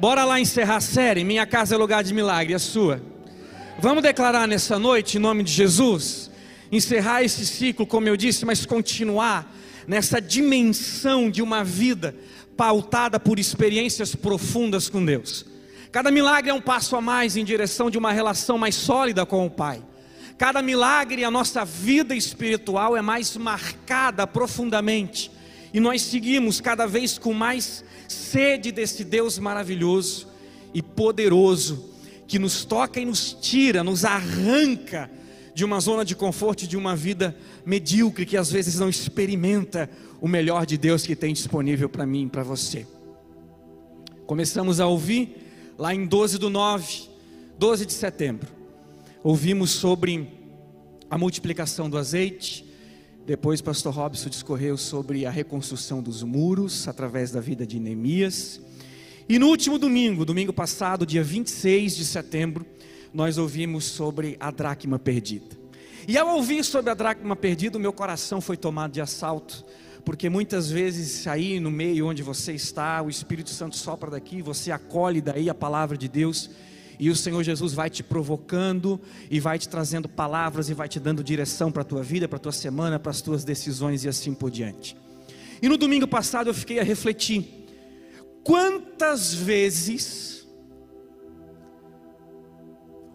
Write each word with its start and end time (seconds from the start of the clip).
Bora 0.00 0.24
lá 0.24 0.38
encerrar 0.38 0.76
a 0.76 0.80
série. 0.80 1.24
Minha 1.24 1.44
casa 1.44 1.74
é 1.74 1.78
lugar 1.78 2.04
de 2.04 2.14
milagre, 2.14 2.54
a 2.54 2.58
sua. 2.60 3.02
Vamos 3.80 4.00
declarar 4.00 4.46
nessa 4.46 4.78
noite, 4.78 5.16
em 5.16 5.20
nome 5.20 5.42
de 5.42 5.50
Jesus, 5.50 6.30
encerrar 6.70 7.24
esse 7.24 7.44
ciclo, 7.44 7.84
como 7.84 8.06
eu 8.08 8.16
disse, 8.16 8.44
mas 8.44 8.64
continuar 8.64 9.52
nessa 9.88 10.20
dimensão 10.20 11.28
de 11.28 11.42
uma 11.42 11.64
vida 11.64 12.14
pautada 12.56 13.18
por 13.18 13.40
experiências 13.40 14.14
profundas 14.14 14.88
com 14.88 15.04
Deus. 15.04 15.44
Cada 15.90 16.12
milagre 16.12 16.50
é 16.50 16.54
um 16.54 16.60
passo 16.60 16.94
a 16.94 17.00
mais 17.00 17.36
em 17.36 17.44
direção 17.44 17.90
de 17.90 17.98
uma 17.98 18.12
relação 18.12 18.56
mais 18.56 18.76
sólida 18.76 19.26
com 19.26 19.44
o 19.46 19.50
Pai. 19.50 19.82
Cada 20.36 20.62
milagre, 20.62 21.24
a 21.24 21.30
nossa 21.30 21.64
vida 21.64 22.14
espiritual 22.14 22.96
é 22.96 23.02
mais 23.02 23.36
marcada 23.36 24.28
profundamente. 24.28 25.28
E 25.74 25.80
nós 25.80 26.02
seguimos 26.02 26.60
cada 26.60 26.86
vez 26.86 27.18
com 27.18 27.34
mais 27.34 27.84
sede 28.08 28.72
desse 28.72 29.04
Deus 29.04 29.38
maravilhoso 29.38 30.28
e 30.74 30.82
poderoso, 30.82 31.92
que 32.26 32.38
nos 32.38 32.64
toca 32.64 33.00
e 33.00 33.04
nos 33.04 33.32
tira, 33.32 33.84
nos 33.84 34.04
arranca 34.04 35.10
de 35.54 35.64
uma 35.64 35.80
zona 35.80 36.04
de 36.04 36.14
conforto, 36.14 36.66
de 36.66 36.76
uma 36.76 36.94
vida 36.94 37.36
medíocre, 37.64 38.26
que 38.26 38.36
às 38.36 38.50
vezes 38.50 38.78
não 38.78 38.88
experimenta 38.88 39.90
o 40.20 40.28
melhor 40.28 40.66
de 40.66 40.76
Deus 40.76 41.06
que 41.06 41.16
tem 41.16 41.32
disponível 41.32 41.88
para 41.88 42.06
mim 42.06 42.26
e 42.26 42.28
para 42.28 42.42
você. 42.42 42.86
Começamos 44.26 44.78
a 44.78 44.86
ouvir 44.86 45.36
lá 45.78 45.94
em 45.94 46.06
12 46.06 46.38
do 46.38 46.50
9, 46.50 47.08
12 47.58 47.86
de 47.86 47.92
setembro, 47.92 48.48
ouvimos 49.22 49.70
sobre 49.70 50.28
a 51.10 51.16
multiplicação 51.16 51.88
do 51.88 51.96
azeite. 51.96 52.67
Depois, 53.28 53.60
pastor 53.60 53.92
Robson 53.92 54.30
discorreu 54.30 54.78
sobre 54.78 55.26
a 55.26 55.30
reconstrução 55.30 56.02
dos 56.02 56.22
muros 56.22 56.88
através 56.88 57.30
da 57.30 57.42
vida 57.42 57.66
de 57.66 57.78
Neemias. 57.78 58.58
E 59.28 59.38
no 59.38 59.48
último 59.48 59.78
domingo, 59.78 60.24
domingo 60.24 60.50
passado, 60.50 61.04
dia 61.04 61.22
26 61.22 61.94
de 61.94 62.06
setembro, 62.06 62.64
nós 63.12 63.36
ouvimos 63.36 63.84
sobre 63.84 64.38
a 64.40 64.50
dracma 64.50 64.98
perdida. 64.98 65.58
E 66.08 66.16
ao 66.16 66.36
ouvir 66.36 66.64
sobre 66.64 66.90
a 66.90 66.94
dracma 66.94 67.36
perdida, 67.36 67.76
o 67.76 67.80
meu 67.82 67.92
coração 67.92 68.40
foi 68.40 68.56
tomado 68.56 68.92
de 68.92 69.00
assalto 69.02 69.62
porque 70.06 70.30
muitas 70.30 70.70
vezes 70.70 71.26
aí 71.26 71.60
no 71.60 71.70
meio 71.70 72.06
onde 72.06 72.22
você 72.22 72.54
está, 72.54 73.02
o 73.02 73.10
Espírito 73.10 73.50
Santo 73.50 73.76
sopra 73.76 74.10
daqui, 74.10 74.40
você 74.40 74.72
acolhe 74.72 75.20
daí 75.20 75.50
a 75.50 75.54
palavra 75.54 75.98
de 75.98 76.08
Deus, 76.08 76.48
e 76.98 77.10
o 77.10 77.16
Senhor 77.16 77.42
Jesus 77.42 77.72
vai 77.72 77.88
te 77.88 78.02
provocando 78.02 79.00
e 79.30 79.38
vai 79.38 79.58
te 79.58 79.68
trazendo 79.68 80.08
palavras 80.08 80.68
e 80.68 80.74
vai 80.74 80.88
te 80.88 80.98
dando 80.98 81.22
direção 81.22 81.70
para 81.70 81.82
a 81.82 81.84
tua 81.84 82.02
vida, 82.02 82.26
para 82.26 82.36
a 82.36 82.40
tua 82.40 82.52
semana, 82.52 82.98
para 82.98 83.10
as 83.10 83.22
tuas 83.22 83.44
decisões 83.44 84.04
e 84.04 84.08
assim 84.08 84.34
por 84.34 84.50
diante. 84.50 84.96
E 85.62 85.68
no 85.68 85.76
domingo 85.76 86.06
passado 86.08 86.48
eu 86.50 86.54
fiquei 86.54 86.80
a 86.80 86.84
refletir: 86.84 87.66
quantas 88.42 89.32
vezes 89.32 90.48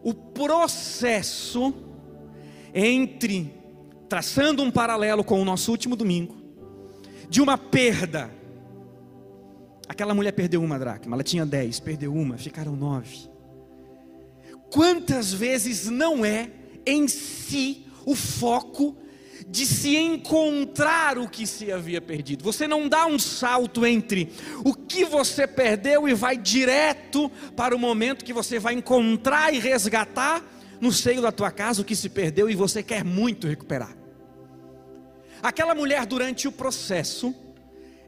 o 0.02 0.14
processo 0.14 1.74
entre 2.74 3.54
traçando 4.10 4.62
um 4.62 4.70
paralelo 4.70 5.24
com 5.24 5.42
o 5.42 5.46
nosso 5.46 5.72
último 5.72 5.96
domingo, 5.96 6.36
de 7.30 7.42
uma 7.42 7.58
perda. 7.58 8.30
Aquela 9.88 10.14
mulher 10.14 10.32
perdeu 10.34 10.62
uma 10.62 10.78
dracma, 10.78 11.16
ela 11.16 11.24
tinha 11.24 11.46
dez, 11.46 11.80
perdeu 11.80 12.14
uma, 12.14 12.38
ficaram 12.38 12.76
nove. 12.76 13.33
Quantas 14.74 15.32
vezes 15.32 15.88
não 15.88 16.26
é 16.26 16.50
em 16.84 17.08
si 17.08 17.86
o 18.08 18.16
foco 18.16 18.98
de 19.48 19.68
se 19.68 19.96
encontrar 19.96 21.16
o 21.20 21.30
que 21.30 21.46
se 21.46 21.72
havia 21.72 22.02
perdido. 22.02 22.44
Você 22.44 22.68
não 22.68 22.90
dá 22.90 23.06
um 23.06 23.20
salto 23.20 23.86
entre 23.86 24.34
o 24.66 24.74
que 24.74 25.06
você 25.06 25.46
perdeu 25.46 26.10
e 26.10 26.16
vai 26.16 26.36
direto 26.36 27.30
para 27.56 27.76
o 27.76 27.80
momento 27.80 28.26
que 28.26 28.34
você 28.34 28.58
vai 28.58 28.74
encontrar 28.74 29.54
e 29.54 29.60
resgatar 29.60 30.44
no 30.82 30.92
seio 30.92 31.22
da 31.22 31.32
tua 31.32 31.52
casa 31.52 31.84
o 31.84 31.86
que 31.86 31.96
se 31.96 32.10
perdeu 32.10 32.50
e 32.50 32.56
você 32.56 32.82
quer 32.82 33.04
muito 33.04 33.48
recuperar. 33.48 33.96
Aquela 35.44 35.76
mulher, 35.76 36.04
durante 36.08 36.48
o 36.48 36.52
processo, 36.52 37.32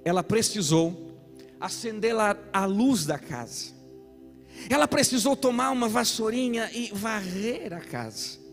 ela 0.03 0.23
precisou 0.23 1.15
acender 1.61 2.15
a 2.51 2.65
luz 2.65 3.05
da 3.05 3.19
casa. 3.19 3.74
Ela 4.69 4.87
precisou 4.87 5.35
tomar 5.35 5.71
uma 5.71 5.87
vassourinha 5.87 6.69
e 6.73 6.91
varrer 6.93 7.73
a 7.73 7.79
casa. 7.79 8.45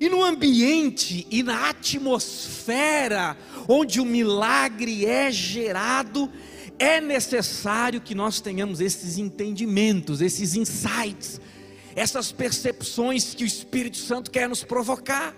E 0.00 0.08
no 0.08 0.22
ambiente 0.22 1.26
e 1.30 1.42
na 1.42 1.70
atmosfera 1.70 3.36
onde 3.68 4.00
o 4.00 4.04
milagre 4.04 5.06
é 5.06 5.30
gerado, 5.30 6.30
é 6.78 7.00
necessário 7.00 8.00
que 8.00 8.14
nós 8.14 8.40
tenhamos 8.40 8.80
esses 8.80 9.16
entendimentos, 9.16 10.20
esses 10.20 10.54
insights, 10.54 11.40
essas 11.94 12.30
percepções 12.30 13.34
que 13.34 13.44
o 13.44 13.46
Espírito 13.46 13.96
Santo 13.96 14.30
quer 14.30 14.48
nos 14.48 14.62
provocar. 14.62 15.34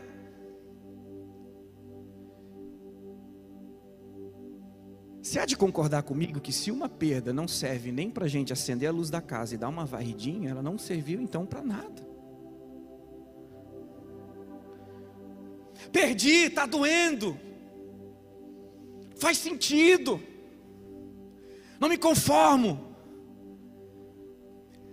Você 5.28 5.38
há 5.38 5.44
de 5.44 5.58
concordar 5.58 6.04
comigo 6.04 6.40
que 6.40 6.50
se 6.50 6.70
uma 6.70 6.88
perda 6.88 7.34
não 7.34 7.46
serve 7.46 7.92
nem 7.92 8.08
para 8.10 8.24
a 8.24 8.28
gente 8.28 8.50
acender 8.50 8.88
a 8.88 8.92
luz 8.92 9.10
da 9.10 9.20
casa 9.20 9.54
e 9.54 9.58
dar 9.58 9.68
uma 9.68 9.84
varridinha, 9.84 10.48
ela 10.48 10.62
não 10.62 10.78
serviu 10.78 11.20
então 11.20 11.44
para 11.44 11.60
nada. 11.60 12.08
Perdi, 15.92 16.46
está 16.46 16.64
doendo. 16.64 17.38
Faz 19.18 19.36
sentido. 19.36 20.18
Não 21.78 21.90
me 21.90 21.98
conformo. 21.98 22.96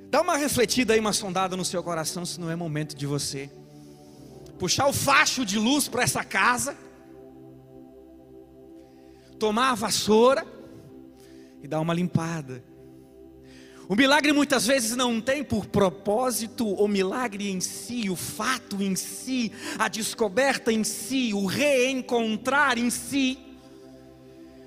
Dá 0.10 0.20
uma 0.20 0.36
refletida 0.36 0.96
aí, 0.96 1.00
uma 1.00 1.14
sondada 1.14 1.56
no 1.56 1.64
seu 1.64 1.82
coração, 1.82 2.26
se 2.26 2.42
não 2.42 2.52
é 2.52 2.58
momento 2.58 2.94
de 2.94 3.06
você 3.06 3.50
puxar 4.60 4.88
o 4.88 4.92
facho 4.92 5.46
de 5.46 5.58
luz 5.58 5.88
para 5.88 6.04
essa 6.04 6.26
casa 6.26 6.76
tomar 9.46 9.70
a 9.70 9.76
vassoura 9.76 10.44
e 11.62 11.68
dar 11.68 11.80
uma 11.80 11.94
limpada. 11.94 12.64
O 13.88 13.96
milagre 13.96 14.34
muitas 14.34 14.66
vezes 14.66 14.96
não 14.96 15.22
tem 15.22 15.44
por 15.44 15.68
propósito 15.68 16.68
o 16.68 16.88
milagre 16.88 17.52
em 17.52 17.62
si, 17.62 18.10
o 18.10 18.16
fato 18.16 18.82
em 18.82 18.96
si, 18.96 19.52
a 19.78 19.88
descoberta 19.88 20.74
em 20.74 20.84
si, 20.84 21.32
o 21.32 21.46
reencontrar 21.46 22.80
em 22.80 22.90
si. 22.90 23.38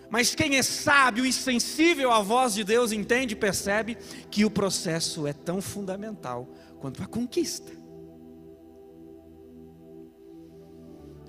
Mas 0.08 0.32
quem 0.32 0.54
é 0.54 0.62
sábio 0.62 1.26
e 1.26 1.32
sensível 1.32 2.12
à 2.12 2.22
voz 2.22 2.54
de 2.54 2.62
Deus 2.62 2.92
entende 2.92 3.34
e 3.34 3.36
percebe 3.36 3.98
que 4.30 4.44
o 4.44 4.50
processo 4.50 5.26
é 5.26 5.32
tão 5.32 5.60
fundamental 5.60 6.48
quanto 6.78 7.02
a 7.02 7.06
conquista. 7.06 7.72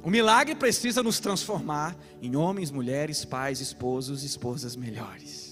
O 0.04 0.10
milagre 0.10 0.56
precisa 0.56 1.04
nos 1.04 1.20
transformar 1.20 1.98
em 2.22 2.36
homens, 2.36 2.72
mulheres, 2.72 3.26
pais, 3.26 3.60
esposos, 3.60 4.24
esposas 4.24 4.76
melhores. 4.76 5.50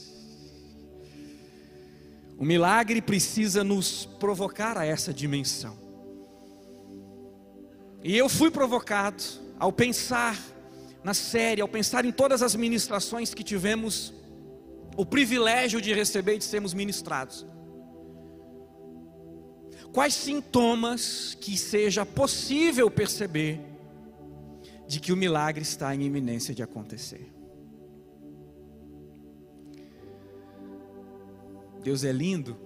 O 2.37 2.45
milagre 2.45 3.01
precisa 3.01 3.63
nos 3.63 4.05
provocar 4.19 4.77
a 4.77 4.85
essa 4.85 5.13
dimensão. 5.13 5.77
E 8.03 8.15
eu 8.15 8.29
fui 8.29 8.49
provocado 8.49 9.23
ao 9.59 9.71
pensar 9.71 10.39
na 11.03 11.13
série, 11.13 11.61
ao 11.61 11.67
pensar 11.67 12.05
em 12.05 12.11
todas 12.11 12.41
as 12.41 12.55
ministrações 12.55 13.33
que 13.33 13.43
tivemos 13.43 14.13
o 14.95 15.05
privilégio 15.05 15.81
de 15.81 15.93
receber 15.93 16.35
e 16.35 16.37
de 16.37 16.45
sermos 16.45 16.73
ministrados. 16.73 17.45
Quais 19.91 20.13
sintomas 20.13 21.35
que 21.41 21.57
seja 21.57 22.05
possível 22.05 22.89
perceber 22.89 23.59
de 24.87 24.99
que 24.99 25.11
o 25.11 25.17
milagre 25.17 25.61
está 25.61 25.93
em 25.93 26.03
iminência 26.03 26.55
de 26.55 26.63
acontecer. 26.63 27.31
Deus 31.83 32.03
é 32.03 32.11
lindo, 32.11 32.57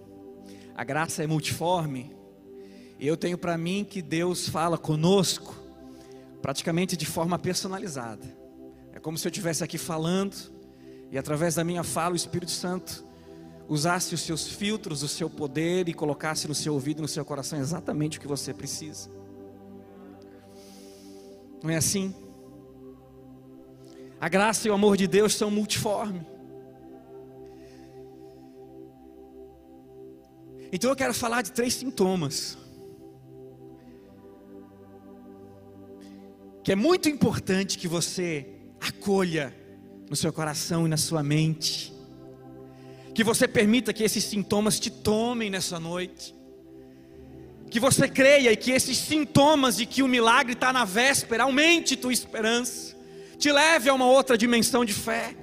a 0.75 0.83
graça 0.83 1.23
é 1.23 1.27
multiforme, 1.27 2.15
e 2.99 3.07
eu 3.07 3.17
tenho 3.17 3.37
para 3.37 3.57
mim 3.57 3.83
que 3.83 4.01
Deus 4.01 4.47
fala 4.47 4.77
conosco, 4.77 5.55
praticamente 6.41 6.95
de 6.95 7.05
forma 7.05 7.37
personalizada. 7.37 8.25
É 8.93 8.99
como 8.99 9.17
se 9.17 9.27
eu 9.27 9.31
estivesse 9.31 9.63
aqui 9.63 9.77
falando, 9.77 10.35
e 11.11 11.17
através 11.17 11.55
da 11.55 11.63
minha 11.63 11.83
fala, 11.83 12.13
o 12.13 12.15
Espírito 12.15 12.51
Santo 12.51 13.03
usasse 13.67 14.13
os 14.13 14.21
seus 14.21 14.47
filtros, 14.47 15.01
o 15.01 15.07
seu 15.07 15.29
poder 15.29 15.87
e 15.87 15.93
colocasse 15.93 16.47
no 16.47 16.53
seu 16.55 16.73
ouvido, 16.73 17.01
no 17.01 17.07
seu 17.07 17.23
coração 17.23 17.59
exatamente 17.59 18.17
o 18.17 18.21
que 18.21 18.27
você 18.27 18.53
precisa. 18.53 19.09
Não 21.63 21.69
é 21.69 21.77
assim? 21.77 22.13
A 24.19 24.29
graça 24.29 24.67
e 24.67 24.71
o 24.71 24.73
amor 24.73 24.97
de 24.97 25.07
Deus 25.07 25.35
são 25.35 25.49
multiformes. 25.49 26.21
Então 30.71 30.89
eu 30.89 30.95
quero 30.95 31.13
falar 31.13 31.41
de 31.41 31.51
três 31.51 31.73
sintomas. 31.73 32.57
Que 36.63 36.71
é 36.71 36.75
muito 36.75 37.09
importante 37.09 37.77
que 37.77 37.87
você 37.87 38.47
acolha 38.79 39.53
no 40.09 40.15
seu 40.15 40.31
coração 40.31 40.85
e 40.85 40.89
na 40.89 40.97
sua 40.97 41.23
mente. 41.23 41.91
Que 43.13 43.23
você 43.23 43.47
permita 43.47 43.91
que 43.91 44.03
esses 44.03 44.23
sintomas 44.23 44.79
te 44.79 44.89
tomem 44.89 45.49
nessa 45.49 45.79
noite. 45.79 46.35
Que 47.71 47.79
você 47.79 48.07
creia 48.07 48.51
e 48.51 48.55
que 48.55 48.69
esses 48.69 48.97
sintomas 48.97 49.77
de 49.77 49.87
que 49.87 50.03
o 50.03 50.07
milagre 50.07 50.53
está 50.53 50.71
na 50.71 50.85
véspera 50.85 51.43
aumente 51.43 51.95
tua 51.95 52.13
esperança, 52.13 52.95
te 53.39 53.51
leve 53.51 53.89
a 53.89 53.93
uma 53.93 54.05
outra 54.05 54.37
dimensão 54.37 54.85
de 54.85 54.93
fé, 54.93 55.35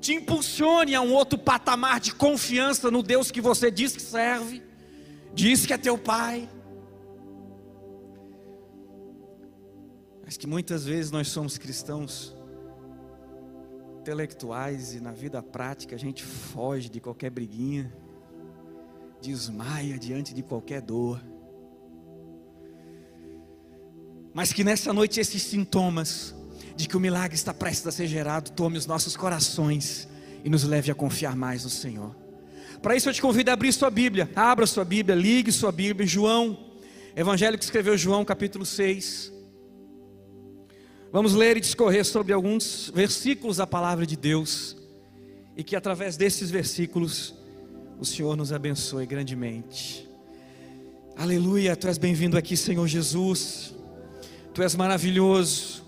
te 0.00 0.12
impulsione 0.12 0.94
a 0.94 1.00
um 1.00 1.14
outro 1.14 1.38
patamar 1.38 2.00
de 2.00 2.12
confiança 2.12 2.90
no 2.90 3.02
Deus 3.02 3.30
que 3.30 3.40
você 3.40 3.70
diz 3.70 3.94
que 3.94 4.02
serve, 4.02 4.62
diz 5.32 5.64
que 5.64 5.72
é 5.72 5.78
teu 5.78 5.96
Pai. 5.96 6.48
Mas 10.24 10.36
que 10.36 10.46
muitas 10.46 10.84
vezes 10.84 11.10
nós 11.10 11.28
somos 11.28 11.56
cristãos 11.58 12.36
intelectuais 14.00 14.94
e 14.94 15.00
na 15.00 15.12
vida 15.12 15.42
prática 15.42 15.94
a 15.94 15.98
gente 15.98 16.24
foge 16.24 16.88
de 16.88 17.00
qualquer 17.00 17.30
briguinha, 17.30 17.92
desmaia 19.20 19.98
diante 19.98 20.32
de 20.32 20.42
qualquer 20.42 20.80
dor. 20.80 21.20
Mas 24.32 24.52
que 24.52 24.64
nessa 24.64 24.92
noite 24.92 25.20
esses 25.20 25.42
sintomas 25.42 26.34
de 26.76 26.88
que 26.88 26.96
o 26.96 27.00
milagre 27.00 27.34
está 27.34 27.52
prestes 27.52 27.86
a 27.86 27.92
ser 27.92 28.06
gerado 28.06 28.50
tome 28.52 28.78
os 28.78 28.86
nossos 28.86 29.16
corações 29.16 30.08
e 30.44 30.48
nos 30.48 30.64
leve 30.64 30.90
a 30.90 30.94
confiar 30.94 31.36
mais 31.36 31.64
no 31.64 31.70
Senhor. 31.70 32.16
Para 32.80 32.96
isso 32.96 33.08
eu 33.08 33.12
te 33.12 33.20
convido 33.20 33.50
a 33.50 33.54
abrir 33.54 33.72
sua 33.72 33.90
Bíblia. 33.90 34.30
Abra 34.34 34.66
sua 34.66 34.84
Bíblia, 34.84 35.14
ligue 35.14 35.52
sua 35.52 35.70
Bíblia. 35.70 36.06
João, 36.06 36.58
Evangelho 37.14 37.58
que 37.58 37.64
escreveu 37.64 37.98
João, 37.98 38.24
capítulo 38.24 38.64
6. 38.64 39.32
Vamos 41.12 41.34
ler 41.34 41.56
e 41.56 41.60
discorrer 41.60 42.04
sobre 42.04 42.32
alguns 42.32 42.90
versículos 42.94 43.56
da 43.56 43.66
palavra 43.66 44.06
de 44.06 44.16
Deus 44.16 44.76
e 45.56 45.64
que 45.64 45.74
através 45.74 46.16
desses 46.16 46.50
versículos 46.50 47.34
o 48.00 48.04
Senhor 48.04 48.34
nos 48.34 48.50
abençoe 48.50 49.04
grandemente. 49.04 50.08
Aleluia, 51.14 51.76
tu 51.76 51.86
és 51.86 51.98
bem-vindo 51.98 52.38
aqui, 52.38 52.56
Senhor 52.56 52.86
Jesus. 52.88 53.74
Tu 54.54 54.62
és 54.62 54.74
maravilhoso. 54.74 55.84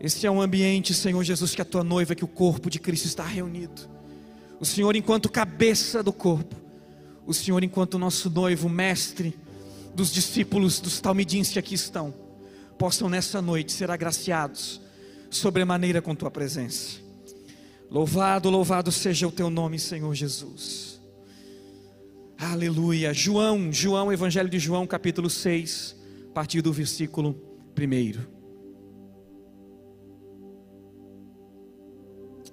Esse 0.00 0.26
é 0.26 0.30
um 0.30 0.40
ambiente, 0.40 0.94
Senhor 0.94 1.22
Jesus, 1.22 1.54
que 1.54 1.60
a 1.60 1.64
tua 1.64 1.84
noiva, 1.84 2.14
que 2.14 2.24
o 2.24 2.28
corpo 2.28 2.70
de 2.70 2.78
Cristo 2.78 3.04
está 3.04 3.22
reunido. 3.22 3.82
O 4.58 4.64
Senhor 4.64 4.96
enquanto 4.96 5.28
cabeça 5.28 6.02
do 6.02 6.12
corpo, 6.12 6.56
o 7.26 7.34
Senhor 7.34 7.62
enquanto 7.62 7.98
nosso 7.98 8.30
noivo, 8.30 8.66
mestre 8.66 9.38
dos 9.94 10.10
discípulos 10.10 10.80
dos 10.80 11.02
talmidins 11.02 11.50
que 11.50 11.58
aqui 11.58 11.74
estão 11.74 12.14
possam 12.78 13.10
nessa 13.10 13.42
noite 13.42 13.72
ser 13.72 13.90
agraciados 13.90 14.80
sobremaneira 15.30 16.00
com 16.00 16.14
tua 16.14 16.30
presença. 16.30 17.07
Louvado, 17.90 18.50
louvado 18.50 18.92
seja 18.92 19.26
o 19.26 19.32
teu 19.32 19.48
nome, 19.48 19.78
Senhor 19.78 20.14
Jesus. 20.14 21.00
Aleluia. 22.38 23.14
João, 23.14 23.72
João, 23.72 24.12
Evangelho 24.12 24.48
de 24.48 24.58
João, 24.58 24.86
capítulo 24.86 25.30
6, 25.30 25.96
a 26.28 26.32
partir 26.32 26.60
do 26.60 26.70
versículo 26.70 27.34
1. 27.76 28.38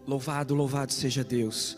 Louvado, 0.08 0.56
louvado 0.56 0.94
seja 0.94 1.24
Deus. 1.24 1.78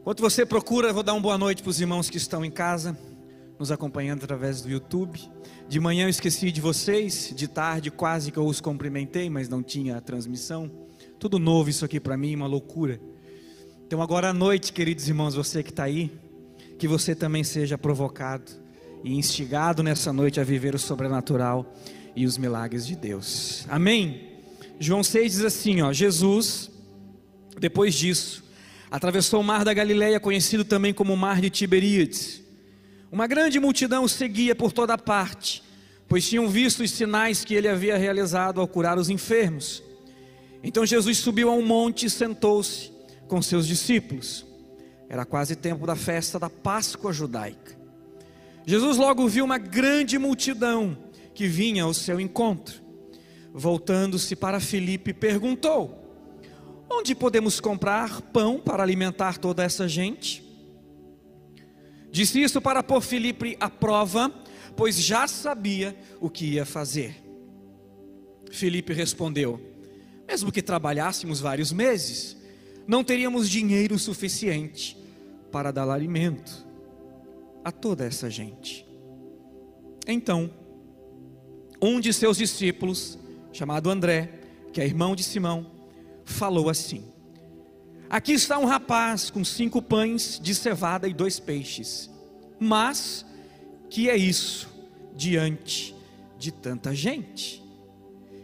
Enquanto 0.00 0.20
você 0.20 0.46
procura, 0.46 0.92
vou 0.92 1.02
dar 1.02 1.14
uma 1.14 1.20
boa 1.20 1.36
noite 1.36 1.62
para 1.62 1.70
os 1.70 1.80
irmãos 1.80 2.08
que 2.08 2.18
estão 2.18 2.44
em 2.44 2.50
casa, 2.50 2.96
nos 3.58 3.72
acompanhando 3.72 4.22
através 4.22 4.62
do 4.62 4.70
YouTube. 4.70 5.20
De 5.68 5.80
manhã 5.80 6.04
eu 6.04 6.08
esqueci 6.08 6.52
de 6.52 6.60
vocês, 6.60 7.32
de 7.34 7.48
tarde 7.48 7.90
quase 7.90 8.30
que 8.30 8.38
eu 8.38 8.46
os 8.46 8.60
cumprimentei, 8.60 9.28
mas 9.28 9.48
não 9.48 9.60
tinha 9.60 10.00
transmissão. 10.00 10.85
Tudo 11.18 11.38
novo 11.38 11.70
isso 11.70 11.84
aqui 11.84 11.98
para 11.98 12.16
mim, 12.16 12.34
uma 12.34 12.46
loucura. 12.46 13.00
Então 13.86 14.02
agora 14.02 14.30
à 14.30 14.32
noite, 14.32 14.72
queridos 14.72 15.08
irmãos, 15.08 15.34
você 15.34 15.62
que 15.62 15.70
está 15.70 15.84
aí, 15.84 16.10
que 16.78 16.86
você 16.86 17.14
também 17.14 17.44
seja 17.44 17.78
provocado 17.78 18.50
e 19.04 19.14
instigado 19.14 19.82
nessa 19.82 20.12
noite 20.12 20.40
a 20.40 20.44
viver 20.44 20.74
o 20.74 20.78
sobrenatural 20.78 21.74
e 22.14 22.26
os 22.26 22.36
milagres 22.36 22.86
de 22.86 22.96
Deus. 22.96 23.64
Amém? 23.68 24.32
João 24.78 25.02
6 25.02 25.32
diz 25.32 25.44
assim, 25.44 25.82
ó, 25.82 25.92
Jesus, 25.92 26.70
depois 27.58 27.94
disso, 27.94 28.44
atravessou 28.90 29.40
o 29.40 29.44
mar 29.44 29.64
da 29.64 29.72
Galileia, 29.72 30.20
conhecido 30.20 30.64
também 30.64 30.92
como 30.92 31.12
o 31.12 31.16
mar 31.16 31.40
de 31.40 31.50
Tiberíades 31.50 32.46
uma 33.10 33.26
grande 33.26 33.58
multidão 33.60 34.04
o 34.04 34.08
seguia 34.08 34.54
por 34.54 34.72
toda 34.72 34.98
parte, 34.98 35.62
pois 36.08 36.28
tinham 36.28 36.48
visto 36.48 36.82
os 36.82 36.90
sinais 36.90 37.44
que 37.44 37.54
ele 37.54 37.68
havia 37.68 37.96
realizado 37.96 38.60
ao 38.60 38.68
curar 38.68 38.98
os 38.98 39.08
enfermos. 39.08 39.82
Então 40.62 40.84
Jesus 40.84 41.18
subiu 41.18 41.50
a 41.50 41.54
um 41.54 41.64
monte 41.64 42.06
e 42.06 42.10
sentou-se 42.10 42.92
com 43.28 43.40
seus 43.42 43.66
discípulos. 43.66 44.46
Era 45.08 45.24
quase 45.24 45.54
tempo 45.54 45.86
da 45.86 45.96
festa 45.96 46.38
da 46.38 46.50
Páscoa 46.50 47.12
judaica. 47.12 47.76
Jesus 48.66 48.96
logo 48.96 49.28
viu 49.28 49.44
uma 49.44 49.58
grande 49.58 50.18
multidão 50.18 50.98
que 51.34 51.46
vinha 51.46 51.84
ao 51.84 51.94
seu 51.94 52.20
encontro. 52.20 52.82
Voltando-se 53.52 54.34
para 54.34 54.58
Filipe, 54.58 55.14
perguntou: 55.14 56.06
Onde 56.90 57.14
podemos 57.14 57.60
comprar 57.60 58.20
pão 58.20 58.58
para 58.58 58.82
alimentar 58.82 59.38
toda 59.38 59.62
essa 59.62 59.88
gente? 59.88 60.44
Disse 62.10 62.42
isso 62.42 62.60
para 62.60 62.82
pôr 62.82 63.00
Filipe 63.00 63.56
à 63.60 63.70
prova, 63.70 64.30
pois 64.76 64.96
já 64.96 65.28
sabia 65.28 65.96
o 66.20 66.28
que 66.28 66.46
ia 66.46 66.64
fazer. 66.64 67.22
Filipe 68.50 68.92
respondeu: 68.92 69.60
Mesmo 70.26 70.50
que 70.50 70.62
trabalhássemos 70.62 71.40
vários 71.40 71.72
meses, 71.72 72.36
não 72.86 73.04
teríamos 73.04 73.48
dinheiro 73.48 73.98
suficiente 73.98 74.96
para 75.52 75.72
dar 75.72 75.88
alimento 75.88 76.66
a 77.64 77.70
toda 77.70 78.04
essa 78.04 78.28
gente. 78.28 78.86
Então, 80.06 80.50
um 81.80 82.00
de 82.00 82.12
seus 82.12 82.36
discípulos, 82.36 83.18
chamado 83.52 83.90
André, 83.90 84.40
que 84.72 84.80
é 84.80 84.84
irmão 84.84 85.16
de 85.16 85.22
Simão, 85.22 85.70
falou 86.24 86.68
assim: 86.68 87.04
Aqui 88.08 88.32
está 88.32 88.58
um 88.58 88.66
rapaz 88.66 89.30
com 89.30 89.44
cinco 89.44 89.82
pães 89.82 90.40
de 90.42 90.54
cevada 90.54 91.08
e 91.08 91.14
dois 91.14 91.40
peixes. 91.40 92.10
Mas, 92.58 93.26
que 93.90 94.08
é 94.08 94.16
isso 94.16 94.68
diante 95.14 95.94
de 96.38 96.52
tanta 96.52 96.94
gente? 96.94 97.62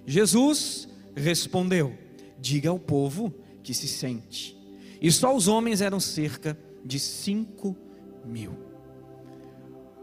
Jesus 0.05 0.89
respondeu: 1.17 1.93
Diga 2.39 2.71
ao 2.71 2.79
povo 2.79 3.33
que 3.63 3.73
se 3.75 3.89
sente. 3.89 4.57
E 5.01 5.11
só 5.11 5.35
os 5.35 5.49
homens 5.49 5.81
eram 5.81 6.01
cerca 6.01 6.59
de 6.85 6.99
cinco 6.99 7.77
mil. 8.25 8.53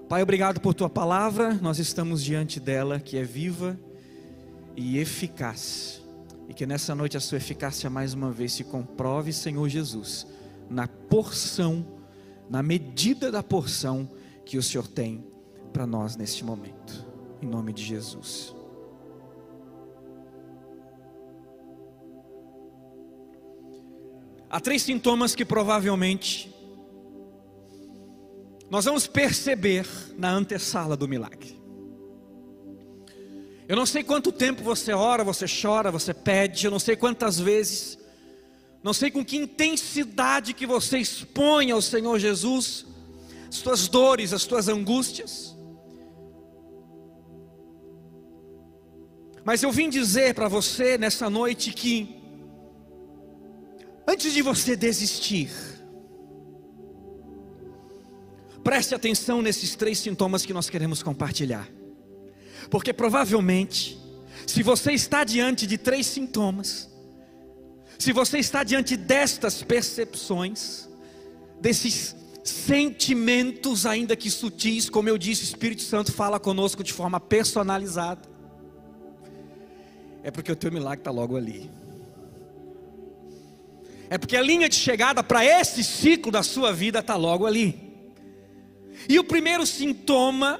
Pai, 0.07 0.23
obrigado 0.23 0.59
por 0.59 0.73
tua 0.73 0.89
palavra. 0.89 1.53
Nós 1.53 1.77
estamos 1.79 2.23
diante 2.23 2.59
dela, 2.59 2.99
que 2.99 3.17
é 3.17 3.23
viva 3.23 3.79
e 4.75 4.97
eficaz 4.97 6.01
e 6.49 6.53
que 6.53 6.65
nessa 6.65 6.95
noite 6.95 7.15
a 7.15 7.19
sua 7.19 7.37
eficácia 7.37 7.91
mais 7.91 8.15
uma 8.15 8.31
vez 8.31 8.53
se 8.53 8.63
comprove, 8.63 9.31
Senhor 9.31 9.69
Jesus, 9.69 10.25
na 10.67 10.87
porção, 10.87 11.85
na 12.49 12.63
medida 12.63 13.31
da 13.31 13.43
porção 13.43 14.09
que 14.43 14.57
o 14.57 14.63
Senhor 14.63 14.87
tem 14.87 15.23
para 15.71 15.85
nós 15.85 16.15
neste 16.15 16.43
momento. 16.43 17.07
Em 17.39 17.45
nome 17.45 17.71
de 17.71 17.83
Jesus. 17.83 18.58
Há 24.49 24.59
três 24.59 24.81
sintomas 24.81 25.35
que 25.35 25.45
provavelmente 25.45 26.53
nós 28.69 28.85
vamos 28.85 29.07
perceber 29.07 29.87
na 30.17 30.31
antessala 30.31 30.95
do 30.97 31.07
milagre. 31.07 31.59
Eu 33.67 33.75
não 33.75 33.85
sei 33.85 34.03
quanto 34.03 34.31
tempo 34.31 34.63
você 34.63 34.93
ora, 34.93 35.23
você 35.23 35.45
chora, 35.47 35.91
você 35.91 36.13
pede, 36.13 36.65
eu 36.65 36.71
não 36.71 36.79
sei 36.79 36.95
quantas 36.95 37.39
vezes, 37.39 37.99
não 38.81 38.93
sei 38.93 39.11
com 39.11 39.23
que 39.23 39.37
intensidade 39.37 40.53
que 40.53 40.65
você 40.65 40.97
expõe 40.97 41.69
ao 41.69 41.81
Senhor 41.81 42.17
Jesus 42.17 42.87
as 43.47 43.61
tuas 43.61 43.87
dores, 43.87 44.31
as 44.33 44.45
tuas 44.45 44.67
angústias. 44.67 45.55
Mas 49.43 49.63
eu 49.63 49.71
vim 49.71 49.89
dizer 49.89 50.35
para 50.35 50.47
você 50.47 50.97
nessa 50.97 51.29
noite 51.29 51.71
que, 51.71 52.18
antes 54.09 54.33
de 54.33 54.41
você 54.41 54.75
desistir, 54.75 55.51
preste 58.63 58.95
atenção 58.95 59.39
nesses 59.41 59.75
três 59.75 59.99
sintomas 59.99 60.45
que 60.45 60.53
nós 60.53 60.67
queremos 60.67 61.03
compartilhar. 61.03 61.69
Porque 62.71 62.91
provavelmente, 62.91 63.99
se 64.47 64.63
você 64.63 64.93
está 64.93 65.23
diante 65.23 65.67
de 65.67 65.77
três 65.77 66.07
sintomas, 66.07 66.89
se 67.99 68.11
você 68.11 68.39
está 68.39 68.63
diante 68.63 68.97
destas 68.97 69.61
percepções, 69.61 70.89
desses 71.61 72.15
sentimentos, 72.43 73.85
ainda 73.85 74.15
que 74.15 74.31
sutis, 74.31 74.89
como 74.89 75.07
eu 75.07 75.19
disse, 75.19 75.43
o 75.43 75.45
Espírito 75.45 75.83
Santo 75.83 76.11
fala 76.11 76.39
conosco 76.39 76.83
de 76.83 76.93
forma 76.93 77.19
personalizada, 77.19 78.27
é 80.23 80.31
porque 80.31 80.51
o 80.51 80.55
teu 80.55 80.71
milagre 80.71 81.01
está 81.01 81.11
logo 81.11 81.37
ali. 81.37 81.69
É 84.09 84.17
porque 84.17 84.35
a 84.35 84.41
linha 84.41 84.67
de 84.67 84.75
chegada 84.75 85.21
para 85.23 85.45
esse 85.45 85.83
ciclo 85.83 86.31
da 86.31 86.41
sua 86.41 86.73
vida 86.73 86.99
está 86.99 87.15
logo 87.15 87.45
ali. 87.45 87.79
E 89.07 89.19
o 89.19 89.23
primeiro 89.23 89.65
sintoma 89.65 90.59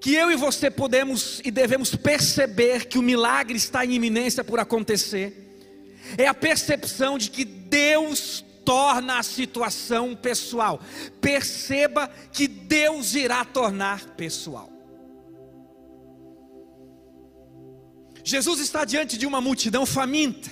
que 0.00 0.14
eu 0.14 0.30
e 0.30 0.36
você 0.36 0.70
podemos 0.70 1.40
e 1.44 1.50
devemos 1.50 1.94
perceber 1.94 2.86
que 2.86 2.98
o 2.98 3.02
milagre 3.02 3.56
está 3.56 3.84
em 3.84 3.94
iminência 3.94 4.44
por 4.44 4.58
acontecer 4.58 5.44
é 6.16 6.26
a 6.26 6.34
percepção 6.34 7.18
de 7.18 7.30
que 7.30 7.44
Deus 7.44 8.44
torna 8.64 9.18
a 9.18 9.22
situação 9.22 10.14
pessoal. 10.14 10.80
Perceba 11.20 12.08
que 12.32 12.46
Deus 12.46 13.14
irá 13.14 13.44
tornar 13.44 14.04
pessoal. 14.10 14.70
Jesus 18.22 18.58
está 18.58 18.84
diante 18.84 19.16
de 19.16 19.24
uma 19.24 19.40
multidão 19.40 19.86
faminta. 19.86 20.50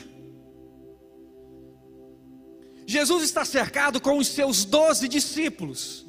Jesus 2.87 3.23
está 3.23 3.45
cercado 3.45 4.01
com 4.01 4.19
os 4.19 4.29
seus 4.29 4.65
doze 4.65 5.09
discípulos. 5.09 6.07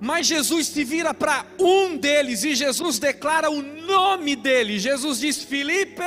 Mas 0.00 0.26
Jesus 0.26 0.68
se 0.68 0.84
vira 0.84 1.12
para 1.12 1.44
um 1.58 1.96
deles 1.96 2.44
e 2.44 2.54
Jesus 2.54 2.98
declara 2.98 3.50
o 3.50 3.60
nome 3.60 4.36
dele. 4.36 4.78
Jesus 4.78 5.18
diz: 5.18 5.42
Filipe, 5.42 6.02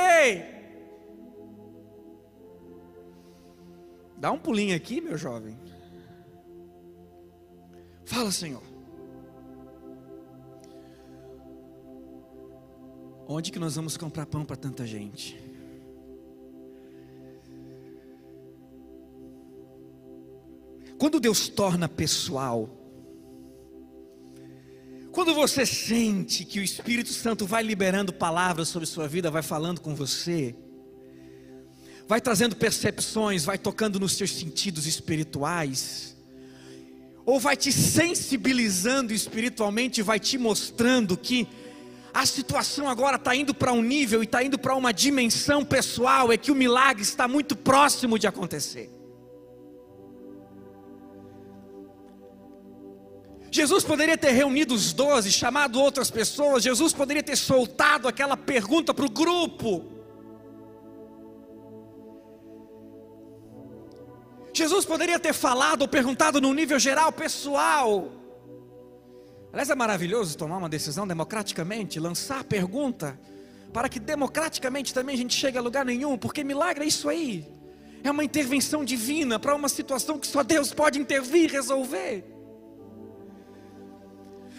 dá 4.16 4.32
um 4.32 4.38
pulinho 4.38 4.74
aqui, 4.74 5.00
meu 5.00 5.18
jovem. 5.18 5.58
Fala, 8.04 8.30
Senhor. 8.30 8.62
Onde 13.26 13.52
que 13.52 13.58
nós 13.58 13.76
vamos 13.76 13.96
comprar 13.96 14.26
pão 14.26 14.44
para 14.44 14.56
tanta 14.56 14.86
gente? 14.86 15.51
Quando 21.02 21.18
Deus 21.18 21.48
torna 21.48 21.88
pessoal, 21.88 22.70
quando 25.10 25.34
você 25.34 25.66
sente 25.66 26.44
que 26.44 26.60
o 26.60 26.62
Espírito 26.62 27.12
Santo 27.12 27.44
vai 27.44 27.60
liberando 27.60 28.12
palavras 28.12 28.68
sobre 28.68 28.86
sua 28.86 29.08
vida, 29.08 29.28
vai 29.28 29.42
falando 29.42 29.80
com 29.80 29.96
você, 29.96 30.54
vai 32.06 32.20
trazendo 32.20 32.54
percepções, 32.54 33.44
vai 33.44 33.58
tocando 33.58 33.98
nos 33.98 34.12
seus 34.12 34.30
sentidos 34.30 34.86
espirituais, 34.86 36.16
ou 37.26 37.40
vai 37.40 37.56
te 37.56 37.72
sensibilizando 37.72 39.12
espiritualmente, 39.12 40.02
vai 40.02 40.20
te 40.20 40.38
mostrando 40.38 41.16
que 41.16 41.48
a 42.14 42.24
situação 42.24 42.88
agora 42.88 43.16
está 43.16 43.34
indo 43.34 43.52
para 43.52 43.72
um 43.72 43.82
nível 43.82 44.22
e 44.22 44.24
está 44.24 44.40
indo 44.40 44.56
para 44.56 44.76
uma 44.76 44.92
dimensão 44.92 45.64
pessoal, 45.64 46.30
é 46.30 46.36
que 46.36 46.52
o 46.52 46.54
milagre 46.54 47.02
está 47.02 47.26
muito 47.26 47.56
próximo 47.56 48.20
de 48.20 48.28
acontecer. 48.28 49.01
Jesus 53.54 53.84
poderia 53.84 54.16
ter 54.16 54.30
reunido 54.30 54.74
os 54.74 54.94
doze, 54.94 55.30
chamado 55.30 55.78
outras 55.78 56.10
pessoas, 56.10 56.62
Jesus 56.62 56.94
poderia 56.94 57.22
ter 57.22 57.36
soltado 57.36 58.08
aquela 58.08 58.34
pergunta 58.34 58.94
para 58.94 59.04
o 59.04 59.10
grupo. 59.10 59.84
Jesus 64.54 64.86
poderia 64.86 65.18
ter 65.18 65.34
falado 65.34 65.82
ou 65.82 65.88
perguntado 65.88 66.40
no 66.40 66.54
nível 66.54 66.78
geral, 66.78 67.12
pessoal. 67.12 68.10
Aliás, 69.52 69.68
é 69.68 69.74
maravilhoso 69.74 70.38
tomar 70.38 70.56
uma 70.56 70.68
decisão 70.68 71.06
democraticamente, 71.06 72.00
lançar 72.00 72.40
a 72.40 72.44
pergunta, 72.44 73.20
para 73.70 73.86
que 73.86 74.00
democraticamente 74.00 74.94
também 74.94 75.14
a 75.14 75.18
gente 75.18 75.36
chegue 75.36 75.58
a 75.58 75.60
lugar 75.60 75.84
nenhum, 75.84 76.16
porque 76.16 76.42
milagre 76.42 76.84
é 76.84 76.88
isso 76.88 77.06
aí. 77.06 77.46
É 78.02 78.10
uma 78.10 78.24
intervenção 78.24 78.82
divina 78.82 79.38
para 79.38 79.54
uma 79.54 79.68
situação 79.68 80.18
que 80.18 80.26
só 80.26 80.42
Deus 80.42 80.72
pode 80.72 80.98
intervir 80.98 81.50
e 81.50 81.52
resolver. 81.52 82.32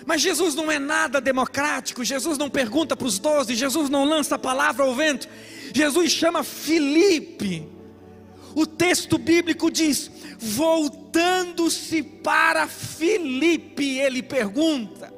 Mas 0.05 0.21
Jesus 0.21 0.55
não 0.55 0.71
é 0.71 0.79
nada 0.79 1.21
democrático, 1.21 2.03
Jesus 2.03 2.37
não 2.37 2.49
pergunta 2.49 2.95
para 2.95 3.07
os 3.07 3.19
doze, 3.19 3.55
Jesus 3.55 3.89
não 3.89 4.03
lança 4.03 4.35
a 4.35 4.39
palavra 4.39 4.83
ao 4.83 4.93
vento, 4.93 5.27
Jesus 5.73 6.11
chama 6.11 6.43
Filipe. 6.43 7.67
O 8.55 8.65
texto 8.65 9.17
bíblico 9.17 9.71
diz: 9.71 10.11
voltando-se 10.37 12.03
para 12.03 12.67
Filipe, 12.67 13.97
ele 13.97 14.21
pergunta, 14.21 15.13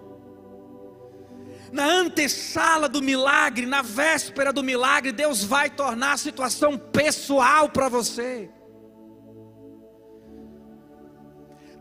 na 1.72 1.86
antessala 1.86 2.88
do 2.88 3.02
milagre, 3.02 3.66
na 3.66 3.82
véspera 3.82 4.54
do 4.54 4.64
milagre, 4.64 5.12
Deus 5.12 5.44
vai 5.44 5.70
tornar 5.70 6.14
a 6.14 6.18
situação 6.18 6.78
pessoal 6.78 7.68
para 7.70 7.90
você. 7.90 8.50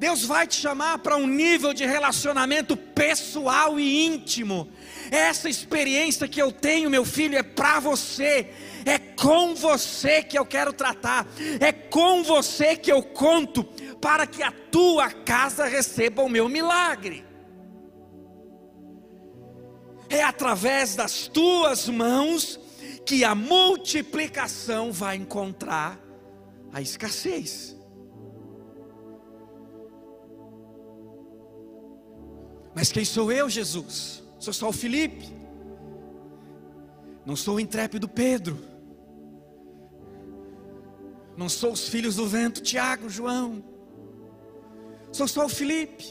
Deus 0.05 0.23
vai 0.27 0.47
te 0.47 0.57
chamar 0.57 0.99
para 0.99 1.17
um 1.17 1.27
nível 1.27 1.73
de 1.73 1.87
relacionamento 1.87 2.77
pessoal 2.77 3.81
e 3.81 4.05
íntimo. 4.05 4.69
Essa 5.11 5.49
experiência 5.49 6.29
que 6.29 6.43
eu 6.43 6.53
tenho, 6.53 6.91
meu 6.91 7.07
filho, 7.07 7.39
é 7.39 7.43
para 7.43 7.81
você. 7.81 8.51
É 8.85 8.99
com 8.99 9.55
você 9.55 10.23
que 10.23 10.39
eu 10.39 10.45
quero 10.45 10.75
tratar. 10.75 11.27
É 11.59 11.73
com 11.73 12.23
você 12.23 12.77
que 12.77 12.93
eu 12.93 13.03
conto 13.03 13.65
para 13.99 14.27
que 14.27 14.43
a 14.43 14.53
tua 14.53 15.11
casa 15.11 15.65
receba 15.65 16.23
o 16.23 16.29
meu 16.29 16.51
milagre. 16.51 17.25
É 20.11 20.23
através 20.23 20.95
das 20.95 21.29
tuas 21.29 21.89
mãos 21.89 22.61
que 23.07 23.25
a 23.25 23.35
multiplicação 23.35 24.93
vai 24.93 25.17
encontrar 25.17 25.99
a 26.75 26.83
escassez. 26.83 27.74
Mas 32.75 32.91
quem 32.91 33.05
sou 33.05 33.31
eu, 33.31 33.49
Jesus? 33.49 34.23
Sou 34.39 34.53
só 34.53 34.69
o 34.69 34.73
Felipe. 34.73 35.33
Não 37.25 37.37
sou 37.37 37.57
o 37.57 37.61
intrépido 37.61 38.09
Pedro. 38.09 38.59
Não 41.37 41.49
sou 41.49 41.73
os 41.73 41.89
filhos 41.89 42.17
do 42.17 42.27
vento, 42.27 42.61
Tiago, 42.61 43.09
João. 43.09 43.65
Sou 45.13 45.27
só 45.27 45.47
o 45.47 45.49
Felipe. 45.49 46.05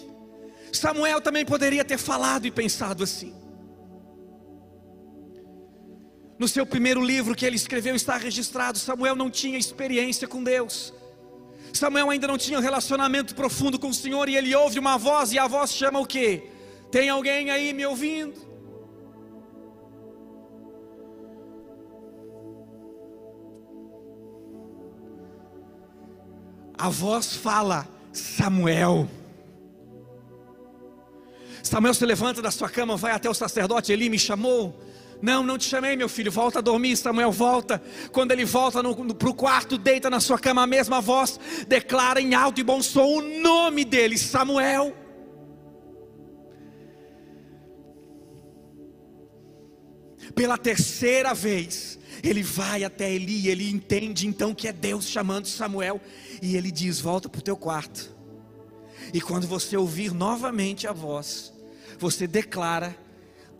Samuel 0.71 1.21
também 1.21 1.45
poderia 1.45 1.85
ter 1.85 1.97
falado 1.97 2.45
e 2.45 2.51
pensado 2.51 3.03
assim. 3.03 3.33
No 6.39 6.47
seu 6.47 6.65
primeiro 6.65 7.01
livro 7.01 7.35
que 7.35 7.45
ele 7.45 7.55
escreveu 7.55 7.95
está 7.95 8.17
registrado: 8.17 8.79
Samuel 8.79 9.15
não 9.15 9.29
tinha 9.29 9.57
experiência 9.57 10.27
com 10.27 10.43
Deus. 10.43 10.93
Samuel 11.73 12.09
ainda 12.09 12.27
não 12.27 12.37
tinha 12.37 12.57
um 12.57 12.61
relacionamento 12.61 13.35
profundo 13.35 13.79
com 13.79 13.89
o 13.89 13.93
Senhor 13.93 14.27
e 14.29 14.35
ele 14.35 14.55
ouve 14.55 14.79
uma 14.79 14.97
voz 14.97 15.31
e 15.31 15.39
a 15.39 15.47
voz 15.47 15.71
chama 15.71 15.99
o 15.99 16.05
quê? 16.05 16.49
Tem 16.93 17.09
alguém 17.09 17.49
aí 17.49 17.73
me 17.73 17.83
ouvindo? 17.87 18.39
A 26.77 26.89
voz 26.89 27.35
fala: 27.35 27.87
Samuel. 28.11 29.09
Samuel 31.63 31.95
se 31.95 32.05
levanta 32.05 32.43
da 32.43 32.51
sua 32.51 32.69
cama, 32.69 32.95
vai 32.95 33.13
até 33.13 33.27
o 33.27 33.33
sacerdote 33.33 33.91
Eli, 33.91 34.07
me 34.07 34.19
chamou. 34.19 34.79
Não, 35.19 35.41
não 35.41 35.57
te 35.57 35.67
chamei, 35.67 35.95
meu 35.95 36.07
filho. 36.07 36.31
Volta 36.31 36.59
a 36.59 36.61
dormir. 36.61 36.95
Samuel 36.95 37.31
volta. 37.31 37.81
Quando 38.11 38.33
ele 38.33 38.45
volta 38.45 38.83
para 39.17 39.29
o 39.29 39.33
quarto, 39.33 39.79
deita 39.79 40.11
na 40.11 40.19
sua 40.19 40.37
cama, 40.37 40.61
a 40.61 40.67
mesma 40.67 41.01
voz 41.01 41.39
declara 41.67 42.21
em 42.21 42.35
alto 42.35 42.61
e 42.61 42.63
bom 42.63 42.83
som 42.83 43.17
o 43.17 43.41
nome 43.41 43.83
dele: 43.83 44.15
Samuel. 44.15 45.02
Pela 50.35 50.57
terceira 50.57 51.33
vez, 51.33 51.99
ele 52.23 52.41
vai 52.41 52.83
até 52.83 53.11
Eli, 53.11 53.47
ele 53.47 53.69
entende 53.69 54.27
então 54.27 54.53
que 54.53 54.67
é 54.67 54.73
Deus 54.73 55.05
chamando 55.07 55.47
Samuel, 55.47 56.01
e 56.41 56.55
ele 56.55 56.71
diz: 56.71 56.99
Volta 56.99 57.29
para 57.29 57.39
o 57.39 57.43
teu 57.43 57.55
quarto. 57.55 58.15
E 59.13 59.21
quando 59.21 59.47
você 59.47 59.75
ouvir 59.77 60.13
novamente 60.13 60.87
a 60.87 60.93
voz, 60.93 61.53
você 61.99 62.25
declara 62.25 62.95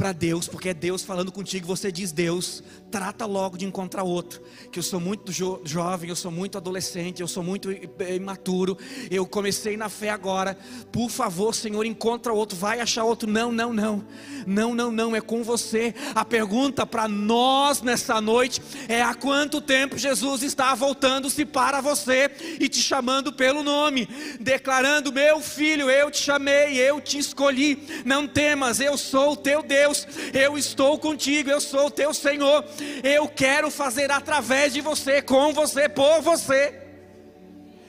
para 0.03 0.11
Deus, 0.11 0.49
porque 0.49 0.67
é 0.67 0.73
Deus 0.73 1.01
falando 1.01 1.31
contigo, 1.31 1.65
você 1.65 1.89
diz: 1.89 2.11
Deus, 2.11 2.61
trata 2.91 3.25
logo 3.25 3.57
de 3.57 3.63
encontrar 3.63 4.03
outro. 4.03 4.41
Que 4.69 4.77
eu 4.77 4.83
sou 4.83 4.99
muito 4.99 5.31
jo 5.31 5.61
jovem, 5.63 6.09
eu 6.09 6.15
sou 6.15 6.29
muito 6.29 6.57
adolescente, 6.57 7.21
eu 7.21 7.27
sou 7.27 7.41
muito 7.41 7.69
imaturo. 7.71 8.77
Eu 9.09 9.25
comecei 9.25 9.77
na 9.77 9.87
fé 9.87 10.09
agora. 10.09 10.57
Por 10.91 11.09
favor, 11.09 11.55
Senhor, 11.55 11.85
encontra 11.85 12.33
outro. 12.33 12.57
Vai 12.57 12.81
achar 12.81 13.05
outro. 13.05 13.29
Não, 13.29 13.49
não, 13.49 13.71
não. 13.71 14.03
Não, 14.45 14.75
não, 14.75 14.91
não. 14.91 15.15
É 15.15 15.21
com 15.21 15.41
você. 15.41 15.95
A 16.13 16.25
pergunta 16.25 16.85
para 16.85 17.07
nós 17.07 17.81
nessa 17.81 18.19
noite 18.19 18.61
é: 18.89 19.01
há 19.01 19.15
quanto 19.15 19.61
tempo 19.61 19.97
Jesus 19.97 20.43
está 20.43 20.75
voltando-se 20.75 21.45
para 21.45 21.79
você 21.79 22.29
e 22.59 22.67
te 22.67 22.81
chamando 22.81 23.31
pelo 23.31 23.63
nome, 23.63 24.05
declarando: 24.37 25.13
Meu 25.13 25.39
filho, 25.39 25.89
eu 25.89 26.11
te 26.11 26.17
chamei, 26.17 26.75
eu 26.75 26.99
te 26.99 27.17
escolhi. 27.17 28.03
Não 28.03 28.27
temas, 28.27 28.81
eu 28.81 28.97
sou 28.97 29.31
o 29.31 29.37
teu 29.37 29.63
Deus 29.63 29.92
Deus, 29.93 30.07
eu 30.33 30.57
estou 30.57 30.97
contigo, 30.97 31.49
eu 31.49 31.61
sou 31.61 31.87
o 31.87 31.91
teu 31.91 32.13
Senhor, 32.13 32.65
eu 33.03 33.27
quero 33.27 33.69
fazer 33.69 34.11
através 34.11 34.73
de 34.73 34.81
você, 34.81 35.21
com 35.21 35.53
você, 35.53 35.87
por 35.87 36.21
você. 36.21 36.81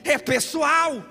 É 0.03 0.17
pessoal. 0.17 1.03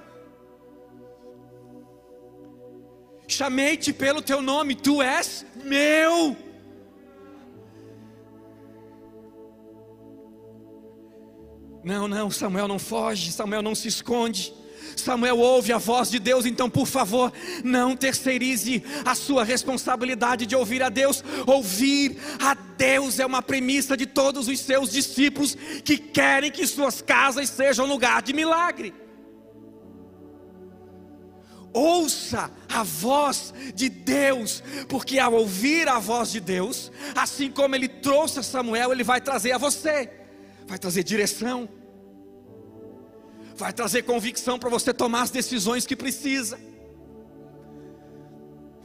Chamei-te 3.27 3.93
pelo 3.93 4.23
teu 4.23 4.41
nome, 4.41 4.75
tu 4.75 5.03
és 5.03 5.45
meu. 5.65 6.37
Não, 11.83 12.07
não, 12.09 12.31
Samuel 12.31 12.69
não 12.69 12.79
foge, 12.79 13.33
Samuel 13.33 13.63
não 13.63 13.75
se 13.75 13.89
esconde. 13.89 14.55
Samuel 14.97 15.39
ouve 15.39 15.73
a 15.73 15.79
voz 15.79 16.11
de 16.11 16.19
Deus, 16.19 16.47
então 16.47 16.69
por 16.69 16.87
favor, 16.87 17.33
não 17.63 17.97
terceirize 17.97 18.83
a 19.05 19.15
sua 19.15 19.45
responsabilidade 19.45 20.47
de 20.47 20.57
ouvir 20.57 20.83
a 20.83 20.89
Deus. 20.89 21.23
Ouvir 21.47 22.17
a 22.41 22.55
Deus 22.55 23.19
é 23.19 23.27
uma 23.27 23.43
premissa 23.43 23.97
de 23.97 24.07
todos 24.07 24.49
os 24.49 24.61
seus 24.61 24.91
discípulos 24.91 25.57
que 25.85 25.97
querem 25.97 26.51
que 26.51 26.67
suas 26.67 27.01
casas 27.01 27.49
sejam 27.49 27.87
lugar 27.87 28.23
de 28.23 28.33
milagre. 28.33 28.95
Ouça 31.73 32.53
a 32.69 32.85
voz 32.85 33.53
de 33.75 33.89
Deus, 33.89 34.63
porque 34.89 35.19
ao 35.19 35.33
ouvir 35.33 35.89
a 35.89 35.99
voz 35.99 36.31
de 36.31 36.39
Deus, 36.39 36.93
assim 37.17 37.51
como 37.51 37.75
ele 37.75 37.89
trouxe 37.89 38.39
a 38.39 38.45
Samuel, 38.45 38.93
ele 38.93 39.03
vai 39.03 39.21
trazer 39.21 39.51
a 39.51 39.59
você, 39.59 40.09
vai 40.69 40.79
trazer 40.79 41.03
direção 41.03 41.69
vai 43.57 43.73
trazer 43.73 44.03
convicção 44.03 44.59
para 44.59 44.69
você 44.69 44.93
tomar 44.93 45.23
as 45.23 45.31
decisões 45.31 45.87
que 45.87 45.97
precisa, 45.97 46.59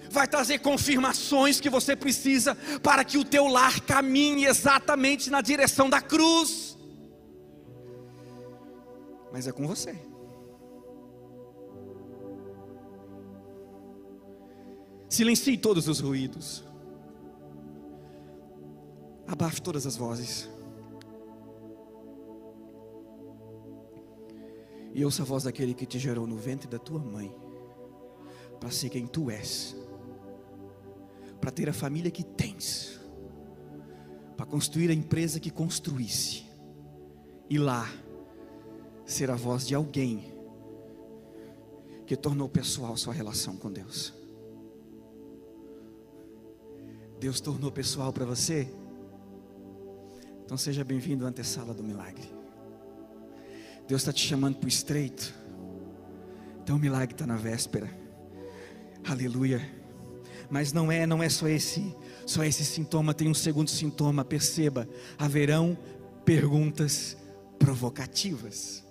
vai 0.10 0.28
trazer 0.28 0.60
confirmações 0.60 1.60
que 1.60 1.70
você 1.70 1.96
precisa 1.96 2.56
para 2.82 3.04
que 3.04 3.18
o 3.18 3.24
teu 3.24 3.48
lar 3.48 3.80
caminhe 3.82 4.46
exatamente 4.46 5.30
na 5.30 5.42
direção 5.42 5.90
da 5.90 6.02
cruz. 6.02 6.78
Mas 9.32 9.48
é 9.48 9.52
com 9.52 9.68
você. 9.68 9.96
Silencie 15.08 15.58
todos 15.58 15.88
os 15.88 16.00
ruídos. 16.00 16.64
Abafe 19.28 19.62
todas 19.62 19.86
as 19.86 19.96
vozes. 19.96 20.50
E 25.00 25.06
ouça 25.06 25.22
a 25.22 25.26
voz 25.26 25.46
daquele 25.46 25.74
que 25.74 25.86
te 25.86 25.98
gerou 25.98 26.28
no 26.28 26.36
ventre 26.36 26.68
da 26.68 26.78
tua 26.78 27.00
mãe, 27.00 27.34
para 28.60 28.70
ser 28.70 28.90
quem 28.90 29.08
tu 29.08 29.32
és, 29.32 29.74
para 31.40 31.50
ter 31.52 31.70
a 31.70 31.74
família 31.74 32.12
que 32.12 32.22
tens, 32.22 33.00
para 34.36 34.46
construir 34.46 34.90
a 34.90 34.94
empresa 34.94 35.40
que 35.40 35.50
construísse, 35.50 36.44
e 37.50 37.58
lá 37.58 37.90
ser 39.06 39.32
a 39.32 39.38
voz 39.38 39.66
de 39.66 39.74
alguém 39.74 40.34
que 42.06 42.18
tornou 42.18 42.50
pessoal 42.50 42.98
sua 42.98 43.14
relação 43.14 43.56
com 43.56 43.72
Deus. 43.72 44.14
Deus 47.22 47.40
tornou 47.40 47.72
pessoal 47.72 48.12
para 48.12 48.26
você? 48.26 48.70
Então 50.44 50.58
seja 50.58 50.84
bem-vindo 50.84 51.26
à 51.26 51.30
antessala 51.30 51.74
do 51.74 51.86
milagre. 51.86 52.30
Deus 53.90 54.04
está 54.04 54.14
te 54.14 54.24
chamando 54.24 54.58
para 54.58 54.68
o 54.68 54.70
estreito. 54.70 55.34
Então 56.62 56.76
o 56.76 56.80
milagre 56.80 57.16
está 57.16 57.26
na 57.26 57.36
véspera. 57.36 57.90
Aleluia. 59.04 59.60
Mas 60.48 60.72
não 60.72 60.92
é, 60.92 61.08
não 61.08 61.24
é 61.24 61.28
só 61.28 61.48
esse, 61.48 61.96
só 62.24 62.44
esse 62.44 62.64
sintoma, 62.64 63.16
tem 63.16 63.28
um 63.28 63.34
segundo 63.34 63.68
sintoma, 63.68 64.24
perceba, 64.24 64.88
haverão 65.18 65.76
perguntas 66.24 67.18
provocativas. 67.58 68.86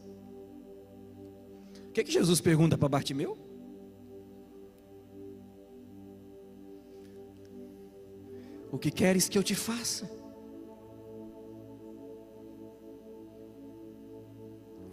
O 1.87 1.93
que, 1.93 2.01
é 2.01 2.05
que 2.05 2.11
Jesus 2.11 2.41
pergunta 2.41 2.77
para 2.77 2.89
Bartimeu? 2.89 3.39
O 8.73 8.79
que 8.79 8.91
queres 8.91 9.29
que 9.29 9.39
eu 9.39 9.45
te 9.45 9.55
faça? 9.55 10.11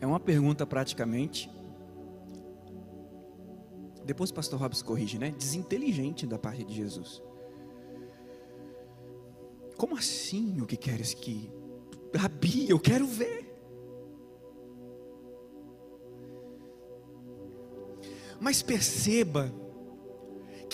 É 0.06 0.08
uma 0.08 0.20
pergunta 0.20 0.68
praticamente. 0.68 1.50
Depois 4.06 4.30
o 4.30 4.36
pastor 4.36 4.60
Robson 4.60 4.86
corrige, 4.86 5.18
né? 5.18 5.32
Desinteligente 5.32 6.28
da 6.28 6.38
parte 6.38 6.64
de 6.64 6.76
Jesus. 6.76 7.24
Como 9.76 9.98
assim 9.98 10.62
o 10.62 10.68
que 10.68 10.78
queres 10.78 11.16
que. 11.16 11.52
Rabi, 12.16 12.70
eu 12.70 12.80
quero 12.80 13.08
ver. 13.08 13.52
Mas 18.40 18.62
perceba 18.62 19.52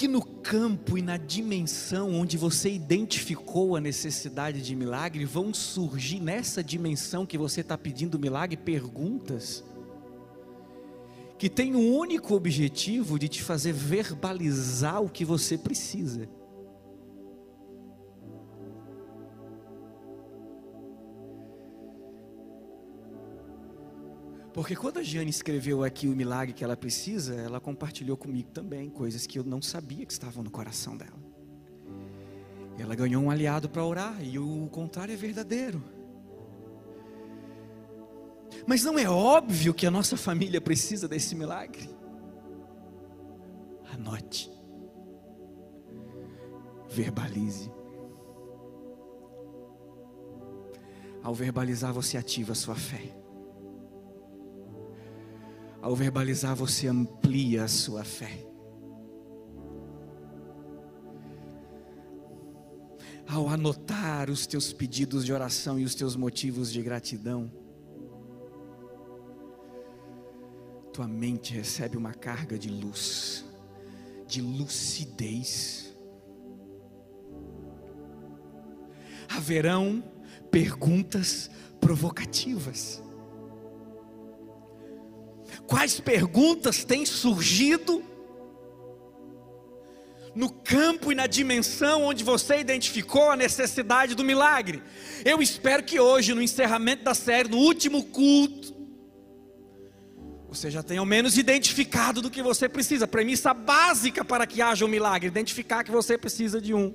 que 0.02 0.08
no 0.08 0.26
campo 0.26 0.98
e 0.98 1.02
na 1.04 1.16
dimensão 1.16 2.12
onde 2.16 2.36
você 2.36 2.72
identificou 2.72 3.76
a 3.76 3.80
necessidade 3.80 4.60
de 4.60 4.76
milagre, 4.76 5.26
vão 5.26 5.54
surgir 5.54 6.20
nessa 6.20 6.64
dimensão 6.64 7.24
que 7.24 7.38
você 7.38 7.62
está 7.62 7.78
pedindo 7.78 8.18
milagre 8.18 8.58
perguntas 8.58 9.64
que 11.38 11.48
tem 11.48 11.76
um 11.76 11.96
único 11.96 12.34
objetivo 12.34 13.20
de 13.20 13.28
te 13.28 13.44
fazer 13.44 13.74
verbalizar 13.74 15.04
o 15.04 15.08
que 15.08 15.24
você 15.24 15.56
precisa. 15.56 16.28
Porque 24.54 24.76
quando 24.76 24.98
a 25.00 25.04
Jane 25.04 25.30
escreveu 25.30 25.84
aqui 25.84 26.08
o 26.08 26.16
milagre 26.16 26.54
que 26.54 26.64
ela 26.64 26.76
precisa, 26.76 27.36
ela 27.36 27.60
compartilhou 27.60 28.18
comigo 28.18 28.50
também 28.52 28.90
coisas 28.90 29.26
que 29.26 29.40
eu 29.40 29.44
não 29.44 29.62
sabia 29.62 30.06
que 30.06 30.12
estavam 30.12 30.44
no 30.44 30.52
coração 30.52 30.98
dela. 30.98 31.20
Ela 32.78 32.96
ganhou 32.96 33.24
um 33.24 33.32
aliado 33.32 33.70
para 33.70 33.86
orar 33.86 34.22
e 34.22 34.38
o 34.38 34.68
contrário 34.70 35.14
é 35.14 35.16
verdadeiro. 35.16 35.82
Mas 38.68 38.84
não 38.84 39.00
é 39.00 39.10
óbvio 39.10 39.74
que 39.74 39.86
a 39.86 39.92
nossa 39.92 40.18
família 40.18 40.60
precisa 40.60 41.08
desse 41.08 41.34
milagre? 41.34 41.90
Anote. 43.94 44.52
Verbalize. 46.90 47.72
Ao 51.24 51.34
verbalizar, 51.34 51.94
você 51.94 52.18
ativa 52.18 52.52
a 52.52 52.56
sua 52.56 52.76
fé. 52.76 53.21
Ao 55.82 55.96
verbalizar, 55.96 56.56
você 56.56 56.88
amplia 56.88 57.64
a 57.64 57.68
sua 57.68 58.04
fé. 58.04 58.46
Ao 63.28 63.50
anotar 63.50 64.30
os 64.30 64.46
teus 64.46 64.72
pedidos 64.72 65.26
de 65.26 65.34
oração 65.34 65.80
e 65.80 65.84
os 65.84 65.96
teus 65.96 66.16
motivos 66.16 66.72
de 66.72 66.82
gratidão, 66.84 67.52
tua 70.94 71.08
mente 71.08 71.54
recebe 71.54 71.98
uma 71.98 72.14
carga 72.14 72.60
de 72.60 72.70
luz, 72.70 73.46
de 74.28 74.42
lucidez. 74.42 75.96
Haverão 79.30 80.04
perguntas 80.52 81.50
provocativas. 81.80 83.02
Quais 85.72 86.02
perguntas 86.02 86.84
têm 86.84 87.06
surgido 87.06 88.04
no 90.36 90.50
campo 90.50 91.14
e 91.14 91.16
na 91.16 91.28
dimensão 91.28 92.04
onde 92.04 92.26
você 92.26 92.60
identificou 92.60 93.32
a 93.32 93.38
necessidade 93.38 94.14
do 94.14 94.22
milagre? 94.22 94.84
Eu 95.24 95.42
espero 95.42 95.82
que 95.82 95.98
hoje, 95.98 96.34
no 96.34 96.42
encerramento 96.42 97.06
da 97.06 97.14
série, 97.14 97.48
no 97.48 97.56
último 97.56 98.04
culto, 98.04 98.76
você 100.50 100.70
já 100.70 100.84
tenha 100.84 101.00
ao 101.00 101.06
menos 101.06 101.38
identificado 101.38 102.22
do 102.22 102.30
que 102.30 102.44
você 102.44 102.68
precisa. 102.68 103.08
Premissa 103.08 103.54
básica 103.54 104.26
para 104.26 104.46
que 104.46 104.62
haja 104.62 104.84
um 104.84 104.90
milagre: 104.90 105.30
identificar 105.30 105.86
que 105.86 105.92
você 105.92 106.18
precisa 106.18 106.60
de 106.60 106.74
um. 106.74 106.94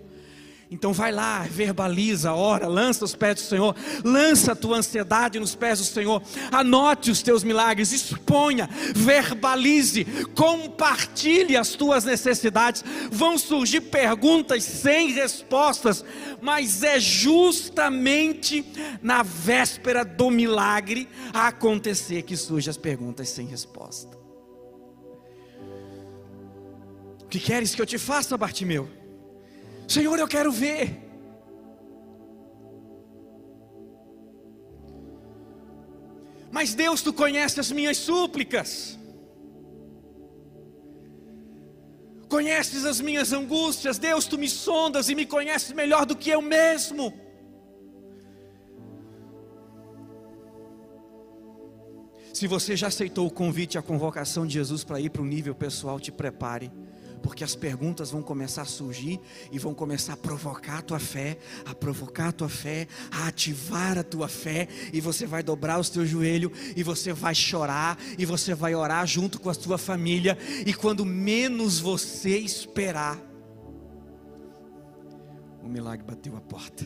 Então 0.69 0.93
vai 0.93 1.13
lá, 1.13 1.43
verbaliza, 1.43 2.33
ora, 2.33 2.67
lança 2.67 3.05
os 3.05 3.15
pés 3.15 3.37
do 3.37 3.41
Senhor, 3.43 3.77
lança 4.05 4.51
a 4.51 4.57
tua 4.57 4.79
ansiedade 4.79 5.39
nos 5.39 5.55
pés 5.55 5.79
do 5.79 5.85
Senhor, 5.85 6.21
anote 6.51 7.09
os 7.09 7.23
teus 7.23 7.45
milagres, 7.45 7.93
exponha, 7.93 8.69
verbalize, 8.95 10.05
compartilhe 10.35 11.57
as 11.57 11.71
tuas 11.71 12.05
necessidades. 12.05 12.83
Vão 13.13 13.39
surgir 13.39 13.83
perguntas 13.83 14.65
sem 14.65 15.13
respostas, 15.13 16.05
mas 16.41 16.83
é 16.83 16.99
justamente 16.99 18.65
na 19.01 19.23
véspera 19.23 20.05
do 20.05 20.31
milagre 20.31 21.09
acontecer 21.33 22.23
que 22.23 22.37
surgem 22.37 22.71
as 22.71 22.77
perguntas 22.77 23.29
sem 23.29 23.47
resposta. 23.47 24.19
O 27.23 27.29
que 27.29 27.39
queres 27.39 27.73
que 27.73 27.83
eu 27.83 27.87
te 27.87 27.99
faça, 27.99 28.37
Bartimeu? 28.37 29.06
Senhor, 29.87 30.19
eu 30.19 30.29
quero 30.29 30.51
ver. 30.51 31.03
Mas 36.51 36.75
Deus, 36.75 37.03
tu 37.03 37.13
conhece 37.13 37.61
as 37.61 37.71
minhas 37.71 37.97
súplicas. 37.97 38.99
Conheces 42.29 42.85
as 42.85 43.01
minhas 43.01 43.33
angústias, 43.33 43.99
Deus, 43.99 44.27
tu 44.27 44.37
me 44.37 44.49
sondas 44.49 45.09
e 45.09 45.15
me 45.15 45.25
conheces 45.25 45.73
melhor 45.73 46.05
do 46.05 46.17
que 46.17 46.31
eu 46.31 46.43
mesmo. 46.43 47.13
Se 52.35 52.47
você 52.47 52.77
já 52.77 52.89
aceitou 52.89 53.27
o 53.27 53.31
convite, 53.31 53.79
a 53.79 53.83
convocação 53.83 54.47
de 54.47 54.55
Jesus 54.55 54.85
para 54.85 55.01
ir 55.01 55.09
para 55.09 55.23
o 55.23 55.25
nível 55.25 55.55
pessoal, 55.55 55.99
te 55.99 56.13
prepare, 56.13 56.71
porque 57.27 57.43
as 57.43 57.57
perguntas 57.57 58.13
vão 58.13 58.23
começar 58.23 58.63
a 58.63 58.67
surgir 58.67 59.21
e 59.51 59.59
vão 59.59 59.75
começar 59.75 60.13
a 60.13 60.17
provocar 60.17 60.79
a 60.79 60.83
tua 60.83 61.01
fé, 61.01 61.37
a 61.65 61.75
provocar 61.75 62.29
a 62.29 62.33
tua 62.33 62.49
fé, 62.49 62.87
a 63.11 63.27
ativar 63.27 63.99
a 63.99 64.05
tua 64.05 64.29
fé, 64.29 64.69
e 64.93 65.01
você 65.01 65.27
vai 65.27 65.43
dobrar 65.43 65.81
os 65.81 65.91
teus 65.91 66.09
joelhos, 66.09 66.53
e 66.77 66.85
você 66.85 67.13
vai 67.13 67.35
chorar, 67.35 67.99
e 68.17 68.25
você 68.25 68.55
vai 68.55 68.77
orar 68.77 69.05
junto 69.09 69.41
com 69.41 69.51
a 69.51 69.55
tua 69.57 69.77
família, 69.77 70.39
e 70.65 70.73
quando 70.73 71.05
menos 71.05 71.81
você 71.81 72.39
esperar, 72.39 73.19
o 75.65 75.69
milagre 75.69 76.07
bateu 76.07 76.37
a 76.37 76.41
porta. 76.41 76.85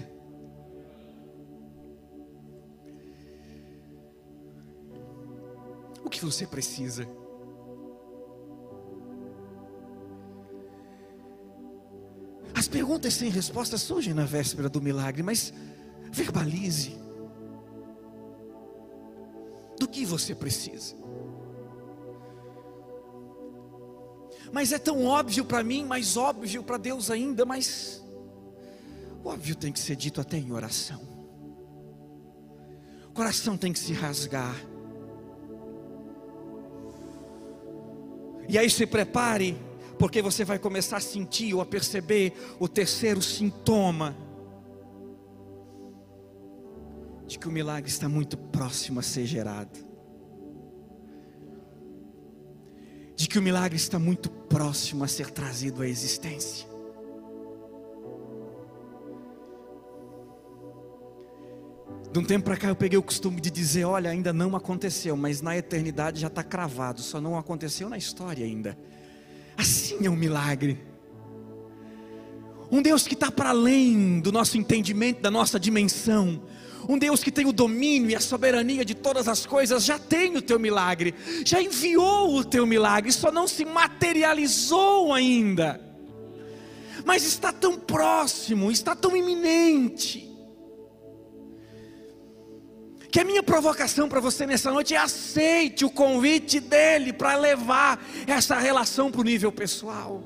O 6.02 6.08
que 6.08 6.24
você 6.24 6.46
precisa? 6.46 7.06
As 12.60 12.68
perguntas 12.68 13.14
sem 13.14 13.30
resposta 13.30 13.78
surgem 13.78 14.12
na 14.12 14.26
véspera 14.26 14.68
do 14.68 14.82
milagre, 14.82 15.22
mas 15.22 15.50
verbalize. 16.12 16.94
Do 19.78 19.88
que 19.88 20.04
você 20.04 20.34
precisa? 20.34 20.94
Mas 24.52 24.72
é 24.72 24.78
tão 24.78 25.06
óbvio 25.06 25.42
para 25.42 25.62
mim, 25.62 25.86
mais 25.86 26.18
óbvio 26.18 26.62
para 26.62 26.76
Deus 26.76 27.10
ainda, 27.10 27.46
mas 27.46 28.04
óbvio 29.24 29.56
tem 29.56 29.72
que 29.72 29.80
ser 29.80 29.96
dito 29.96 30.20
até 30.20 30.36
em 30.36 30.52
oração. 30.52 31.00
O 33.08 33.12
coração 33.14 33.56
tem 33.56 33.72
que 33.72 33.78
se 33.78 33.94
rasgar. 33.94 34.54
E 38.46 38.58
aí 38.58 38.68
se 38.68 38.84
prepare, 38.84 39.69
porque 40.00 40.22
você 40.22 40.46
vai 40.46 40.58
começar 40.58 40.96
a 40.96 41.00
sentir 41.00 41.52
ou 41.52 41.60
a 41.60 41.66
perceber 41.66 42.32
o 42.58 42.66
terceiro 42.66 43.20
sintoma 43.20 44.16
de 47.26 47.38
que 47.38 47.46
o 47.46 47.52
milagre 47.52 47.90
está 47.90 48.08
muito 48.08 48.38
próximo 48.38 48.98
a 48.98 49.02
ser 49.02 49.26
gerado. 49.26 49.78
De 53.14 53.28
que 53.28 53.38
o 53.38 53.42
milagre 53.42 53.76
está 53.76 53.98
muito 53.98 54.30
próximo 54.30 55.04
a 55.04 55.06
ser 55.06 55.30
trazido 55.32 55.82
à 55.82 55.86
existência. 55.86 56.66
De 62.10 62.18
um 62.18 62.24
tempo 62.24 62.46
para 62.46 62.56
cá 62.56 62.68
eu 62.68 62.74
peguei 62.74 62.98
o 62.98 63.02
costume 63.02 63.38
de 63.38 63.50
dizer: 63.50 63.84
olha, 63.84 64.08
ainda 64.08 64.32
não 64.32 64.56
aconteceu, 64.56 65.14
mas 65.14 65.42
na 65.42 65.58
eternidade 65.58 66.20
já 66.20 66.28
está 66.28 66.42
cravado, 66.42 67.02
só 67.02 67.20
não 67.20 67.36
aconteceu 67.36 67.90
na 67.90 67.98
história 67.98 68.46
ainda. 68.46 68.78
Assim 69.60 70.06
é 70.06 70.10
um 70.10 70.16
milagre. 70.16 70.80
Um 72.72 72.80
Deus 72.80 73.06
que 73.06 73.12
está 73.12 73.30
para 73.30 73.50
além 73.50 74.18
do 74.18 74.32
nosso 74.32 74.56
entendimento, 74.56 75.20
da 75.20 75.30
nossa 75.30 75.60
dimensão. 75.60 76.42
Um 76.88 76.96
Deus 76.96 77.22
que 77.22 77.30
tem 77.30 77.46
o 77.46 77.52
domínio 77.52 78.10
e 78.10 78.16
a 78.16 78.20
soberania 78.20 78.86
de 78.86 78.94
todas 78.94 79.28
as 79.28 79.44
coisas, 79.44 79.84
já 79.84 79.98
tem 79.98 80.34
o 80.34 80.40
teu 80.40 80.58
milagre, 80.58 81.14
já 81.44 81.60
enviou 81.60 82.36
o 82.36 82.42
teu 82.42 82.66
milagre, 82.66 83.12
só 83.12 83.30
não 83.30 83.46
se 83.46 83.66
materializou 83.66 85.12
ainda. 85.12 85.78
Mas 87.04 87.22
está 87.24 87.52
tão 87.52 87.78
próximo, 87.78 88.70
está 88.70 88.96
tão 88.96 89.14
iminente 89.14 90.29
que 93.10 93.18
a 93.18 93.24
minha 93.24 93.42
provocação 93.42 94.08
para 94.08 94.20
você 94.20 94.46
nessa 94.46 94.70
noite 94.70 94.94
é 94.94 94.98
aceite 94.98 95.84
o 95.84 95.90
convite 95.90 96.60
dele 96.60 97.12
para 97.12 97.36
levar 97.36 98.00
essa 98.26 98.56
relação 98.56 99.10
para 99.10 99.20
o 99.20 99.24
nível 99.24 99.50
pessoal. 99.50 100.22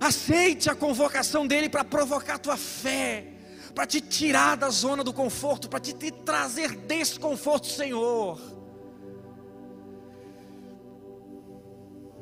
Aceite 0.00 0.68
a 0.68 0.74
convocação 0.74 1.46
dele 1.46 1.68
para 1.68 1.84
provocar 1.84 2.34
a 2.34 2.38
tua 2.38 2.56
fé, 2.56 3.26
para 3.74 3.86
te 3.86 4.00
tirar 4.00 4.56
da 4.56 4.68
zona 4.68 5.04
do 5.04 5.12
conforto, 5.12 5.68
para 5.68 5.80
te, 5.80 5.92
te 5.92 6.10
trazer 6.10 6.76
desconforto, 6.76 7.68
Senhor. 7.68 8.40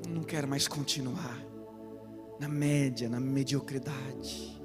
Não 0.08 0.22
quero 0.22 0.46
mais 0.46 0.68
continuar 0.68 1.38
na 2.38 2.48
média, 2.48 3.08
na 3.08 3.20
mediocridade 3.20 4.55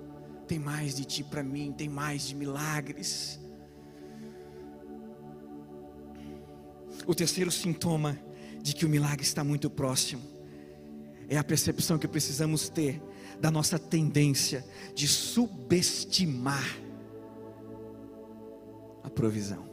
tem 0.52 0.60
mais 0.60 0.96
de 0.98 1.06
ti 1.06 1.24
para 1.24 1.42
mim, 1.42 1.72
tem 1.72 1.88
mais 1.88 2.28
de 2.28 2.36
milagres. 2.36 3.40
O 7.08 7.16
terceiro 7.16 7.50
sintoma 7.50 8.20
de 8.62 8.76
que 8.76 8.86
o 8.86 8.90
milagre 8.90 9.24
está 9.24 9.46
muito 9.46 9.70
próximo 9.70 10.22
é 11.30 11.38
a 11.38 11.44
percepção 11.44 11.98
que 11.98 12.06
precisamos 12.06 12.68
ter 12.68 13.02
da 13.40 13.50
nossa 13.50 13.80
tendência 13.80 14.66
de 14.94 15.08
subestimar 15.08 16.68
a 19.06 19.10
provisão. 19.10 19.70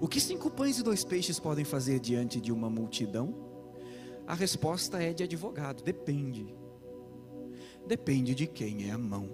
O 0.00 0.06
que 0.06 0.20
cinco 0.20 0.48
pães 0.48 0.78
e 0.78 0.84
dois 0.84 1.02
peixes 1.02 1.40
podem 1.40 1.64
fazer 1.64 1.98
diante 1.98 2.40
de 2.40 2.52
uma 2.52 2.70
multidão? 2.70 3.43
A 4.26 4.34
resposta 4.34 5.02
é 5.02 5.12
de 5.12 5.22
advogado, 5.22 5.82
depende. 5.82 6.54
Depende 7.86 8.34
de 8.34 8.46
quem 8.46 8.88
é 8.88 8.92
a 8.92 8.98
mão. 8.98 9.28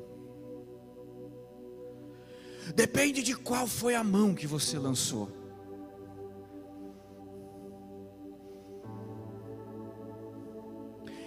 Depende 2.75 3.23
de 3.23 3.37
qual 3.37 3.67
foi 3.67 3.95
a 3.95 4.03
mão 4.03 4.35
que 4.35 4.47
você 4.47 4.79
lançou. 4.79 5.29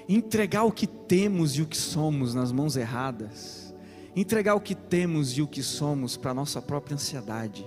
Entregar 0.08 0.64
o 0.64 0.72
que 0.72 0.86
temos 0.86 1.56
e 1.56 1.62
o 1.62 1.66
que 1.66 1.78
somos 1.78 2.34
nas 2.34 2.52
mãos 2.52 2.76
erradas, 2.76 3.74
entregar 4.14 4.54
o 4.54 4.60
que 4.60 4.76
temos 4.76 5.38
e 5.38 5.42
o 5.42 5.48
que 5.48 5.64
somos 5.64 6.18
para 6.18 6.32
a 6.32 6.34
nossa 6.34 6.62
própria 6.62 6.96
ansiedade, 6.96 7.66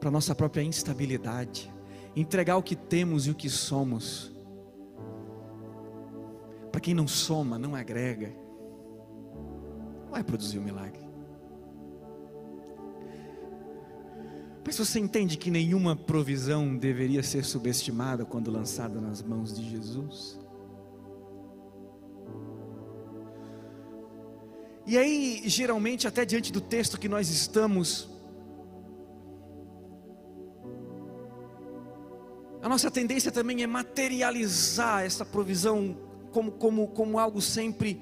para 0.00 0.08
a 0.08 0.12
nossa 0.12 0.34
própria 0.34 0.62
instabilidade, 0.62 1.70
entregar 2.16 2.56
o 2.56 2.62
que 2.62 2.74
temos 2.74 3.26
e 3.26 3.30
o 3.30 3.34
que 3.34 3.50
somos 3.50 4.29
para 6.70 6.80
quem 6.80 6.94
não 6.94 7.08
soma, 7.08 7.58
não 7.58 7.74
agrega, 7.74 8.32
não 10.04 10.10
vai 10.10 10.22
produzir 10.22 10.58
o 10.58 10.60
um 10.60 10.64
milagre. 10.64 11.10
Mas 14.64 14.78
você 14.78 15.00
entende 15.00 15.36
que 15.36 15.50
nenhuma 15.50 15.96
provisão 15.96 16.76
deveria 16.76 17.22
ser 17.22 17.44
subestimada 17.44 18.24
quando 18.24 18.50
lançada 18.50 19.00
nas 19.00 19.22
mãos 19.22 19.56
de 19.56 19.68
Jesus? 19.68 20.38
E 24.86 24.98
aí, 24.98 25.42
geralmente, 25.46 26.06
até 26.06 26.24
diante 26.24 26.52
do 26.52 26.60
texto 26.60 26.98
que 26.98 27.08
nós 27.08 27.28
estamos, 27.30 28.08
a 32.62 32.68
nossa 32.68 32.90
tendência 32.90 33.32
também 33.32 33.62
é 33.62 33.66
materializar 33.66 35.04
essa 35.04 35.24
provisão 35.24 36.09
como, 36.32 36.52
como, 36.52 36.88
como 36.88 37.18
algo 37.18 37.40
sempre 37.40 38.00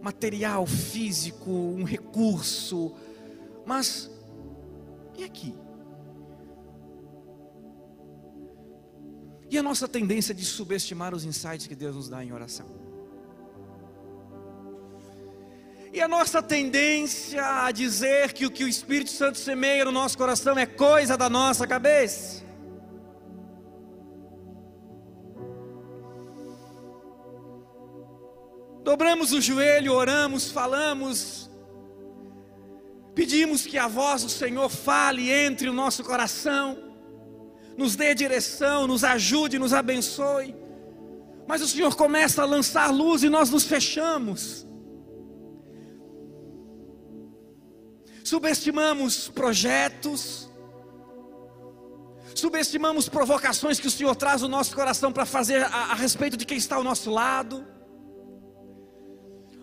material, 0.00 0.66
físico, 0.66 1.50
um 1.50 1.84
recurso. 1.84 2.94
Mas, 3.64 4.10
e 5.16 5.24
aqui? 5.24 5.54
E 9.50 9.58
a 9.58 9.62
nossa 9.62 9.88
tendência 9.88 10.32
de 10.32 10.44
subestimar 10.44 11.14
os 11.14 11.24
insights 11.24 11.66
que 11.66 11.74
Deus 11.74 11.96
nos 11.96 12.08
dá 12.08 12.24
em 12.24 12.32
oração? 12.32 12.66
E 15.92 16.00
a 16.00 16.06
nossa 16.06 16.40
tendência 16.40 17.44
a 17.64 17.72
dizer 17.72 18.32
que 18.32 18.46
o 18.46 18.50
que 18.50 18.62
o 18.62 18.68
Espírito 18.68 19.10
Santo 19.10 19.38
semeia 19.38 19.84
no 19.84 19.90
nosso 19.90 20.16
coração 20.16 20.56
é 20.56 20.64
coisa 20.64 21.16
da 21.16 21.28
nossa 21.28 21.66
cabeça? 21.66 22.44
Dobramos 28.90 29.30
o 29.32 29.40
joelho, 29.40 29.92
oramos, 29.92 30.50
falamos, 30.50 31.48
pedimos 33.14 33.64
que 33.64 33.78
a 33.78 33.86
voz 33.86 34.24
do 34.24 34.28
Senhor 34.28 34.68
fale 34.68 35.30
entre 35.30 35.68
o 35.68 35.72
nosso 35.72 36.02
coração, 36.02 36.76
nos 37.76 37.94
dê 37.94 38.16
direção, 38.16 38.88
nos 38.88 39.04
ajude, 39.04 39.60
nos 39.60 39.72
abençoe. 39.72 40.56
Mas 41.46 41.62
o 41.62 41.68
Senhor 41.68 41.94
começa 41.94 42.42
a 42.42 42.44
lançar 42.44 42.90
luz 42.90 43.22
e 43.22 43.28
nós 43.28 43.48
nos 43.48 43.62
fechamos. 43.62 44.66
Subestimamos 48.24 49.28
projetos, 49.28 50.50
subestimamos 52.34 53.08
provocações 53.08 53.78
que 53.78 53.86
o 53.86 53.90
Senhor 53.90 54.16
traz 54.16 54.42
no 54.42 54.48
nosso 54.48 54.74
coração 54.74 55.12
para 55.12 55.24
fazer 55.24 55.62
a, 55.62 55.92
a 55.92 55.94
respeito 55.94 56.36
de 56.36 56.44
quem 56.44 56.58
está 56.58 56.74
ao 56.74 56.82
nosso 56.82 57.08
lado. 57.08 57.78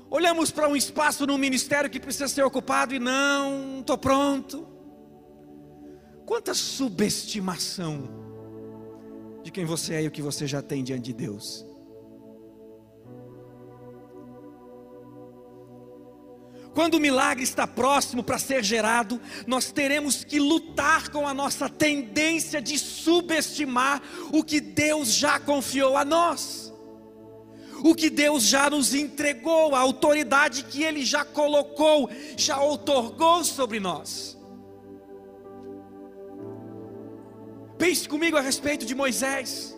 Olhamos 0.10 0.52
para 0.52 0.68
um 0.68 0.76
espaço 0.76 1.26
no 1.26 1.38
ministério 1.38 1.90
que 1.90 2.00
precisa 2.00 2.28
ser 2.28 2.44
ocupado 2.44 2.96
e 2.96 3.00
não, 3.00 3.82
estou 3.82 3.98
pronto. 3.98 4.68
Quanta 6.26 6.54
subestimação 6.54 8.10
de 9.44 9.52
quem 9.52 9.66
você 9.66 9.96
é 9.96 10.04
e 10.04 10.08
o 10.08 10.12
que 10.12 10.22
você 10.22 10.46
já 10.46 10.62
tem 10.62 10.84
diante 10.84 11.06
de 11.06 11.14
Deus. 11.14 11.66
Quando 16.78 16.94
o 16.94 17.00
milagre 17.00 17.44
está 17.44 17.66
próximo 17.66 18.22
para 18.22 18.38
ser 18.38 18.64
gerado, 18.64 19.20
nós 19.48 19.72
teremos 19.72 20.24
que 20.24 20.40
lutar 20.40 21.10
com 21.10 21.28
a 21.28 21.34
nossa 21.34 21.68
tendência 21.68 22.62
de 22.62 22.78
subestimar 22.78 24.00
o 24.32 24.44
que 24.44 24.62
Deus 24.62 25.12
já 25.12 25.40
confiou 25.40 25.98
a 25.98 26.06
nós, 26.06 26.67
o 27.84 27.94
que 27.94 28.10
Deus 28.10 28.44
já 28.44 28.70
nos 28.70 28.94
entregou, 28.94 29.76
a 29.76 29.80
autoridade 29.80 30.64
que 30.64 30.84
Ele 30.84 31.06
já 31.06 31.24
colocou, 31.24 32.10
já 32.36 32.60
outorgou 32.60 33.44
sobre 33.44 33.80
nós. 33.80 34.38
Pense 37.78 38.10
comigo 38.10 38.38
a 38.38 38.42
respeito 38.42 38.86
de 38.86 38.96
Moisés, 38.96 39.76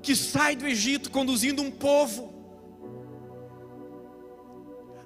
que 0.00 0.14
sai 0.14 0.54
do 0.54 0.66
Egito 0.66 1.10
conduzindo 1.10 1.62
um 1.62 1.70
povo, 1.70 2.32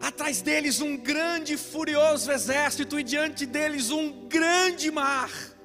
atrás 0.00 0.42
deles 0.42 0.80
um 0.80 0.96
grande 0.96 1.54
e 1.54 1.56
furioso 1.56 2.30
exército, 2.30 3.00
e 3.00 3.02
diante 3.02 3.46
deles 3.46 3.90
um 3.90 4.28
grande 4.28 4.90
mar. 4.90 5.55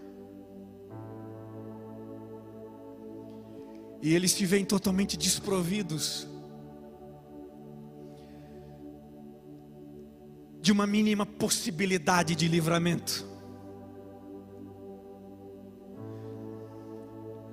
E 4.01 4.13
eles 4.13 4.31
se 4.31 4.45
veem 4.45 4.65
totalmente 4.65 5.15
desprovidos 5.17 6.27
de 10.61 10.71
uma 10.71 10.87
mínima 10.87 11.25
possibilidade 11.25 12.35
de 12.35 12.47
livramento. 12.47 13.31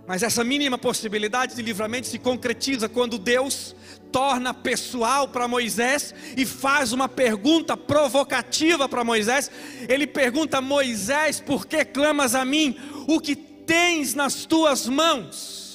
Mas 0.07 0.23
essa 0.23 0.43
mínima 0.43 0.79
possibilidade 0.79 1.55
de 1.55 1.61
livramento 1.61 2.07
se 2.07 2.19
concretiza 2.19 2.89
quando 2.89 3.19
Deus 3.19 3.77
torna 4.11 4.55
pessoal 4.55 5.29
para 5.29 5.47
Moisés 5.47 6.15
e 6.35 6.47
faz 6.47 6.95
uma 6.95 7.11
pergunta 7.11 7.77
provocativa 7.77 8.89
para 8.89 9.05
Moisés. 9.05 9.51
Ele 9.87 10.07
pergunta: 10.07 10.63
Moisés, 10.63 11.41
por 11.41 11.67
que 11.67 11.85
clamas 11.85 12.35
a 12.35 12.43
mim? 12.43 12.75
O 13.07 13.21
que 13.21 13.37
tens 13.37 14.15
nas 14.15 14.47
tuas 14.47 14.89
mãos? 14.89 15.68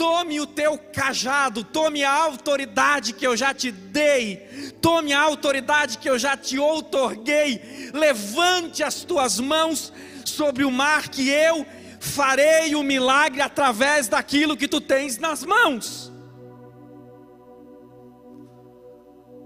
Tome 0.00 0.40
o 0.40 0.46
teu 0.46 0.78
cajado, 0.78 1.62
tome 1.62 2.02
a 2.02 2.10
autoridade 2.10 3.12
que 3.12 3.26
eu 3.26 3.36
já 3.36 3.52
te 3.52 3.70
dei, 3.70 4.72
tome 4.80 5.12
a 5.12 5.20
autoridade 5.20 5.98
que 5.98 6.08
eu 6.08 6.18
já 6.18 6.38
te 6.38 6.58
outorguei, 6.58 7.90
levante 7.92 8.82
as 8.82 9.04
tuas 9.04 9.38
mãos 9.38 9.92
sobre 10.24 10.64
o 10.64 10.70
mar 10.70 11.10
que 11.10 11.28
eu 11.28 11.66
farei 12.00 12.74
o 12.74 12.82
milagre 12.82 13.42
através 13.42 14.08
daquilo 14.08 14.56
que 14.56 14.66
tu 14.66 14.80
tens 14.80 15.18
nas 15.18 15.44
mãos. 15.44 16.10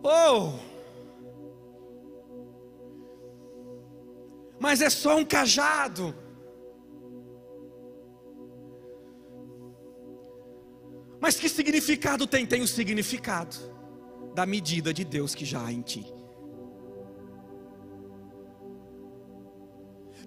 Oh! 0.05 0.53
Mas 4.61 4.81
é 4.81 4.89
só 4.89 5.17
um 5.17 5.25
cajado. 5.25 6.15
Mas 11.25 11.37
que 11.37 11.49
significado 11.49 12.27
tem? 12.27 12.45
Tem 12.45 12.61
o 12.61 12.69
significado 12.69 13.57
da 14.35 14.45
medida 14.45 14.93
de 14.93 15.07
Deus 15.07 15.35
que 15.35 15.47
já 15.47 15.65
há 15.65 15.73
em 15.73 15.81
ti. 15.81 16.05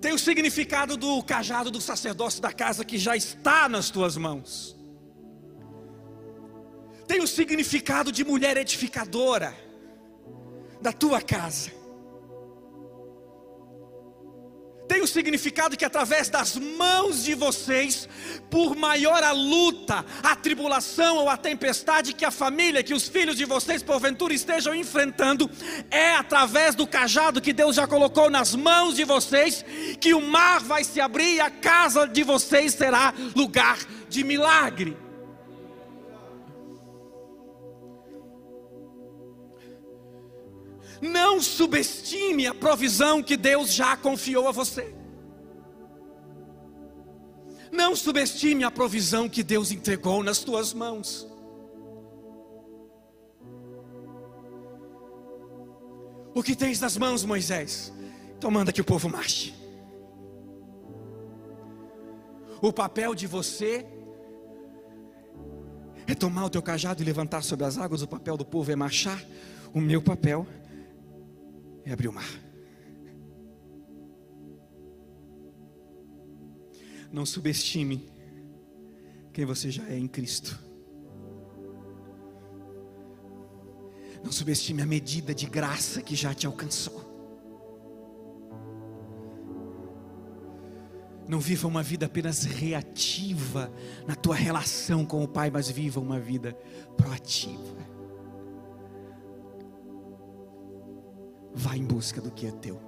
tem 0.02 0.14
o 0.14 0.20
significado 0.20 0.96
do 0.96 1.24
cajado 1.24 1.70
do 1.72 1.82
sacerdócio 1.82 2.42
da 2.42 2.52
casa 2.54 2.86
que 2.86 2.98
já 2.98 3.16
está 3.16 3.68
nas 3.68 3.90
tuas 3.90 4.16
mãos. 4.16 4.76
Tem 7.08 7.20
o 7.20 7.28
significado 7.28 8.12
de 8.12 8.24
mulher 8.24 8.58
edificadora 8.58 9.56
da 10.82 10.94
tua 10.94 11.22
casa 11.22 11.72
o 15.08 15.14
significado 15.14 15.78
que 15.78 15.86
através 15.86 16.30
das 16.30 16.58
mãos 16.58 17.24
de 17.24 17.34
vocês, 17.34 18.08
por 18.50 18.76
maior 18.76 19.24
a 19.24 19.32
luta, 19.32 20.06
a 20.22 20.36
tribulação 20.36 21.18
ou 21.18 21.30
a 21.30 21.38
tempestade 21.38 22.14
que 22.14 22.26
a 22.26 22.32
família, 22.32 22.84
que 22.84 22.94
os 22.94 23.08
filhos 23.08 23.38
de 23.38 23.46
vocês 23.46 23.82
porventura 23.82 24.34
estejam 24.34 24.76
enfrentando, 24.76 25.50
é 25.90 26.14
através 26.16 26.76
do 26.76 26.86
cajado 26.86 27.42
que 27.42 27.54
Deus 27.54 27.76
já 27.76 27.88
colocou 27.88 28.30
nas 28.30 28.54
mãos 28.54 28.96
de 28.96 29.06
vocês, 29.06 29.64
que 30.00 30.14
o 30.14 30.22
mar 30.22 30.62
vai 30.62 30.84
se 30.84 31.00
abrir 31.00 31.36
e 31.36 31.40
a 31.40 31.50
casa 31.50 32.06
de 32.06 32.24
vocês 32.24 32.74
será 32.74 33.14
lugar 33.34 33.80
de 34.10 34.24
milagre. 34.24 34.98
Não 41.00 41.40
subestime 41.40 42.48
a 42.48 42.54
provisão 42.54 43.22
que 43.22 43.38
Deus 43.38 43.72
já 43.72 43.96
confiou 43.96 44.48
a 44.48 44.52
você. 44.52 44.97
Não 47.78 47.96
subestime 47.96 48.64
a 48.64 48.72
provisão 48.72 49.30
que 49.30 49.44
Deus 49.44 49.72
entregou 49.72 50.24
nas 50.24 50.40
tuas 50.40 50.74
mãos. 50.74 51.28
O 56.34 56.42
que 56.42 56.56
tens 56.56 56.82
nas 56.82 56.98
mãos, 56.98 57.24
Moisés? 57.24 57.94
Então 58.36 58.50
manda 58.50 58.74
que 58.74 58.82
o 58.82 58.84
povo 58.84 59.08
marche. 59.08 59.54
O 62.64 62.74
papel 62.74 63.14
de 63.14 63.28
você 63.28 63.86
é 66.08 66.16
tomar 66.16 66.46
o 66.46 66.50
teu 66.50 66.64
cajado 66.64 67.04
e 67.04 67.06
levantar 67.06 67.44
sobre 67.44 67.68
as 67.68 67.78
águas, 67.78 68.02
o 68.02 68.08
papel 68.08 68.36
do 68.36 68.44
povo 68.44 68.72
é 68.72 68.76
marchar. 68.76 69.24
O 69.72 69.80
meu 69.80 70.02
papel 70.02 70.48
é 71.86 71.94
abrir 71.94 72.08
o 72.08 72.14
mar. 72.14 72.47
Não 77.12 77.26
subestime 77.26 78.10
quem 79.34 79.46
você 79.46 79.70
já 79.70 79.88
é 79.88 79.98
em 79.98 80.08
Cristo. 80.08 80.60
Não 84.24 84.32
subestime 84.32 84.82
a 84.82 84.86
medida 84.86 85.34
de 85.34 85.46
graça 85.46 86.02
que 86.02 86.16
já 86.16 86.34
te 86.34 86.48
alcançou. 86.48 87.06
Não 91.28 91.40
viva 91.40 91.68
uma 91.68 91.84
vida 91.84 92.06
apenas 92.06 92.46
reativa 92.46 93.72
na 94.08 94.16
tua 94.16 94.36
relação 94.36 95.06
com 95.06 95.24
o 95.24 95.28
Pai, 95.28 95.50
mas 95.52 95.70
viva 95.70 96.00
uma 96.00 96.20
vida 96.20 96.54
proativa. 96.96 97.86
Vá 101.54 101.76
em 101.76 101.84
busca 101.84 102.22
do 102.22 102.32
que 102.32 102.48
é 102.48 102.52
teu. 102.52 102.87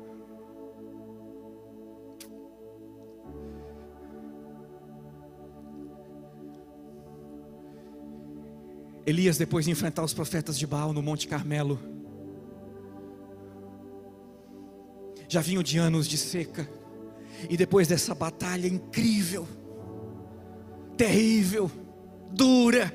Elias, 9.10 9.38
depois 9.38 9.66
de 9.66 9.72
enfrentar 9.72 10.04
os 10.04 10.14
profetas 10.14 10.58
de 10.58 10.68
Baal 10.68 10.94
no 10.94 11.02
Monte 11.02 11.28
Carmelo, 11.28 11.80
já 15.28 15.42
vinham 15.42 15.64
de 15.64 15.78
anos 15.78 16.08
de 16.08 16.18
seca, 16.18 16.70
e 17.50 17.58
depois 17.58 17.88
dessa 17.88 18.14
batalha 18.14 18.68
incrível, 18.68 19.48
terrível, 20.96 21.72
dura, 22.32 22.94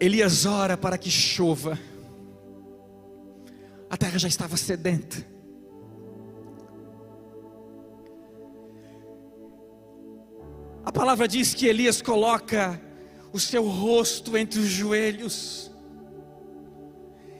Elias 0.00 0.46
ora 0.46 0.76
para 0.76 0.98
que 0.98 1.08
chova. 1.08 1.78
A 3.88 3.96
terra 3.96 4.18
já 4.18 4.26
estava 4.26 4.56
sedenta. 4.56 5.31
Palavra 11.02 11.26
diz 11.26 11.52
que 11.52 11.66
Elias 11.66 12.00
coloca 12.00 12.80
o 13.32 13.40
seu 13.40 13.66
rosto 13.66 14.36
entre 14.36 14.60
os 14.60 14.68
joelhos 14.68 15.68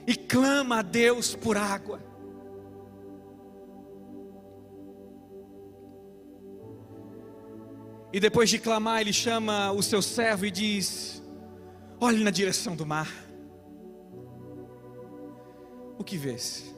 e 0.05 0.17
clama 0.17 0.79
a 0.79 0.81
Deus 0.81 1.33
por 1.33 1.55
água. 1.55 2.03
E 8.11 8.19
depois 8.19 8.49
de 8.49 8.59
clamar, 8.59 8.99
ele 8.99 9.13
chama 9.13 9.71
o 9.71 9.81
seu 9.81 10.01
servo 10.01 10.45
e 10.45 10.51
diz: 10.51 11.23
Olhe 12.01 12.21
na 12.21 12.31
direção 12.31 12.75
do 12.75 12.85
mar. 12.85 13.09
O 15.97 16.03
que 16.03 16.17
vês? 16.17 16.75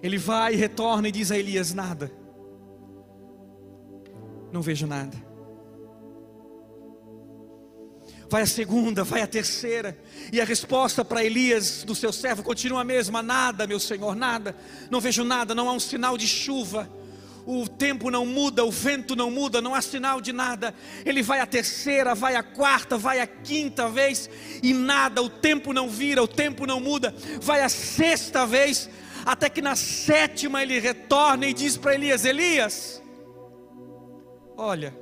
Ele 0.00 0.16
vai 0.16 0.54
e 0.54 0.56
retorna 0.56 1.08
e 1.08 1.10
diz 1.10 1.32
a 1.32 1.36
Elias: 1.36 1.74
Nada. 1.74 2.08
Não 4.52 4.62
vejo 4.62 4.86
nada. 4.86 5.27
Vai 8.30 8.42
a 8.42 8.46
segunda, 8.46 9.02
vai 9.04 9.22
a 9.22 9.26
terceira, 9.26 9.98
e 10.30 10.40
a 10.40 10.44
resposta 10.44 11.02
para 11.02 11.24
Elias 11.24 11.82
do 11.82 11.94
seu 11.94 12.12
servo 12.12 12.42
continua 12.42 12.82
a 12.82 12.84
mesma: 12.84 13.22
Nada, 13.22 13.66
meu 13.66 13.80
senhor, 13.80 14.14
nada. 14.14 14.54
Não 14.90 15.00
vejo 15.00 15.24
nada, 15.24 15.54
não 15.54 15.68
há 15.68 15.72
um 15.72 15.80
sinal 15.80 16.16
de 16.18 16.28
chuva 16.28 16.90
o 17.50 17.66
tempo 17.66 18.10
não 18.10 18.26
muda, 18.26 18.62
o 18.62 18.70
vento 18.70 19.16
não 19.16 19.30
muda, 19.30 19.62
não 19.62 19.74
há 19.74 19.80
sinal 19.80 20.20
de 20.20 20.34
nada. 20.34 20.74
Ele 21.02 21.22
vai 21.22 21.40
a 21.40 21.46
terceira, 21.46 22.14
vai 22.14 22.36
a 22.36 22.42
quarta, 22.42 22.98
vai 22.98 23.20
a 23.20 23.26
quinta 23.26 23.88
vez 23.88 24.28
e 24.62 24.74
nada, 24.74 25.22
o 25.22 25.30
tempo 25.30 25.72
não 25.72 25.88
vira, 25.88 26.22
o 26.22 26.28
tempo 26.28 26.66
não 26.66 26.78
muda. 26.78 27.14
Vai 27.40 27.62
a 27.62 27.70
sexta 27.70 28.44
vez, 28.44 28.90
até 29.24 29.48
que 29.48 29.62
na 29.62 29.74
sétima 29.76 30.62
ele 30.62 30.78
retorna 30.78 31.46
e 31.46 31.54
diz 31.54 31.78
para 31.78 31.94
Elias: 31.94 32.26
Elias, 32.26 33.02
olha, 34.54 34.94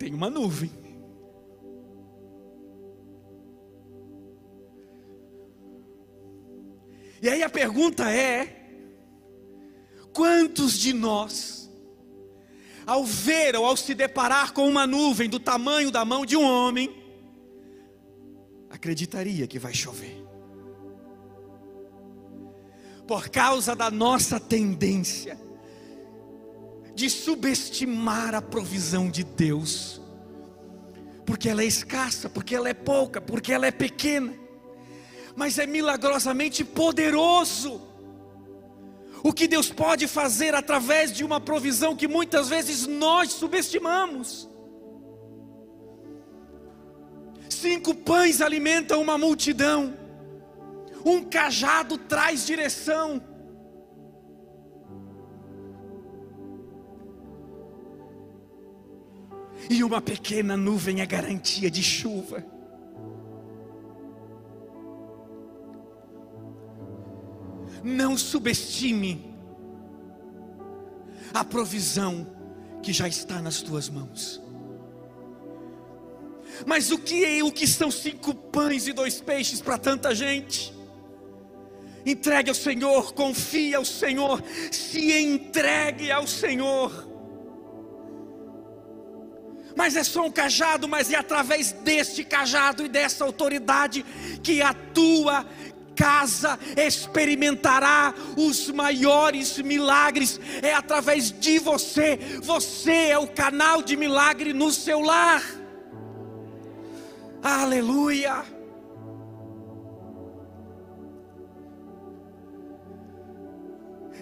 tem 0.00 0.14
uma 0.14 0.30
nuvem. 0.30 0.70
E 7.20 7.28
aí 7.28 7.42
a 7.42 7.50
pergunta 7.50 8.10
é: 8.10 8.66
Quantos 10.10 10.78
de 10.78 10.94
nós, 10.94 11.70
ao 12.86 13.04
ver 13.04 13.54
ou 13.54 13.66
ao 13.66 13.76
se 13.76 13.94
deparar 13.94 14.54
com 14.54 14.66
uma 14.66 14.86
nuvem 14.86 15.28
do 15.28 15.38
tamanho 15.38 15.90
da 15.90 16.02
mão 16.02 16.24
de 16.24 16.34
um 16.34 16.44
homem, 16.44 16.88
acreditaria 18.70 19.46
que 19.46 19.58
vai 19.58 19.74
chover? 19.74 20.24
Por 23.06 23.28
causa 23.28 23.76
da 23.76 23.90
nossa 23.90 24.40
tendência 24.40 25.38
de 26.94 27.08
subestimar 27.08 28.34
a 28.34 28.42
provisão 28.42 29.10
de 29.10 29.24
Deus, 29.24 30.00
porque 31.24 31.48
ela 31.48 31.62
é 31.62 31.66
escassa, 31.66 32.28
porque 32.28 32.54
ela 32.54 32.68
é 32.68 32.74
pouca, 32.74 33.20
porque 33.20 33.52
ela 33.52 33.66
é 33.66 33.70
pequena, 33.70 34.34
mas 35.36 35.58
é 35.58 35.66
milagrosamente 35.66 36.64
poderoso 36.64 37.80
o 39.22 39.32
que 39.32 39.46
Deus 39.46 39.70
pode 39.70 40.06
fazer 40.06 40.54
através 40.54 41.12
de 41.12 41.24
uma 41.24 41.40
provisão 41.40 41.94
que 41.94 42.08
muitas 42.08 42.48
vezes 42.48 42.86
nós 42.86 43.32
subestimamos. 43.32 44.48
Cinco 47.48 47.94
pães 47.94 48.40
alimentam 48.40 49.02
uma 49.02 49.18
multidão, 49.18 49.94
um 51.04 51.22
cajado 51.22 51.98
traz 51.98 52.46
direção. 52.46 53.22
E 59.68 59.84
uma 59.84 60.00
pequena 60.00 60.56
nuvem 60.56 61.00
é 61.00 61.06
garantia 61.06 61.70
de 61.70 61.82
chuva. 61.82 62.44
Não 67.82 68.16
subestime 68.16 69.34
a 71.32 71.44
provisão 71.44 72.26
que 72.82 72.92
já 72.92 73.08
está 73.08 73.40
nas 73.40 73.62
tuas 73.62 73.88
mãos. 73.88 74.42
Mas 76.66 76.90
o 76.90 76.98
que 76.98 77.24
é 77.24 77.42
o 77.42 77.52
que 77.52 77.66
são 77.66 77.90
cinco 77.90 78.34
pães 78.34 78.86
e 78.86 78.92
dois 78.92 79.20
peixes 79.20 79.60
para 79.60 79.78
tanta 79.78 80.14
gente? 80.14 80.74
Entregue 82.04 82.48
ao 82.48 82.54
Senhor, 82.54 83.12
confie 83.12 83.74
ao 83.74 83.84
Senhor, 83.84 84.42
se 84.70 85.12
entregue 85.12 86.10
ao 86.10 86.26
Senhor. 86.26 87.08
Mas 89.76 89.96
é 89.96 90.02
só 90.02 90.26
um 90.26 90.30
cajado, 90.30 90.88
mas 90.88 91.12
é 91.12 91.16
através 91.16 91.72
deste 91.72 92.24
cajado 92.24 92.84
e 92.84 92.88
dessa 92.88 93.24
autoridade 93.24 94.04
que 94.42 94.60
atua 94.60 95.46
casa 96.00 96.58
experimentará 96.78 98.14
os 98.34 98.70
maiores 98.70 99.58
milagres, 99.58 100.40
é 100.62 100.72
através 100.72 101.30
de 101.30 101.58
você, 101.58 102.18
você 102.42 103.10
é 103.10 103.18
o 103.18 103.28
canal 103.28 103.82
de 103.82 103.98
milagre 103.98 104.54
no 104.54 104.72
seu 104.72 105.00
lar. 105.00 105.42
Aleluia. 107.42 108.44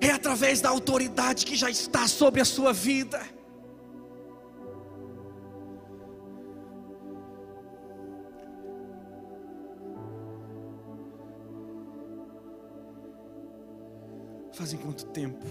É 0.00 0.10
através 0.10 0.60
da 0.60 0.68
autoridade 0.68 1.44
que 1.46 1.56
já 1.56 1.70
está 1.70 2.08
sobre 2.08 2.40
a 2.40 2.44
sua 2.44 2.72
vida. 2.72 3.37
Fazem 14.58 14.76
quanto 14.80 15.06
tempo 15.06 15.46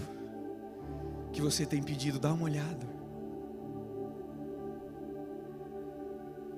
que 1.31 1.41
você 1.41 1.65
tem 1.65 1.81
pedido, 1.81 2.19
dá 2.19 2.33
uma 2.33 2.43
olhada. 2.43 2.85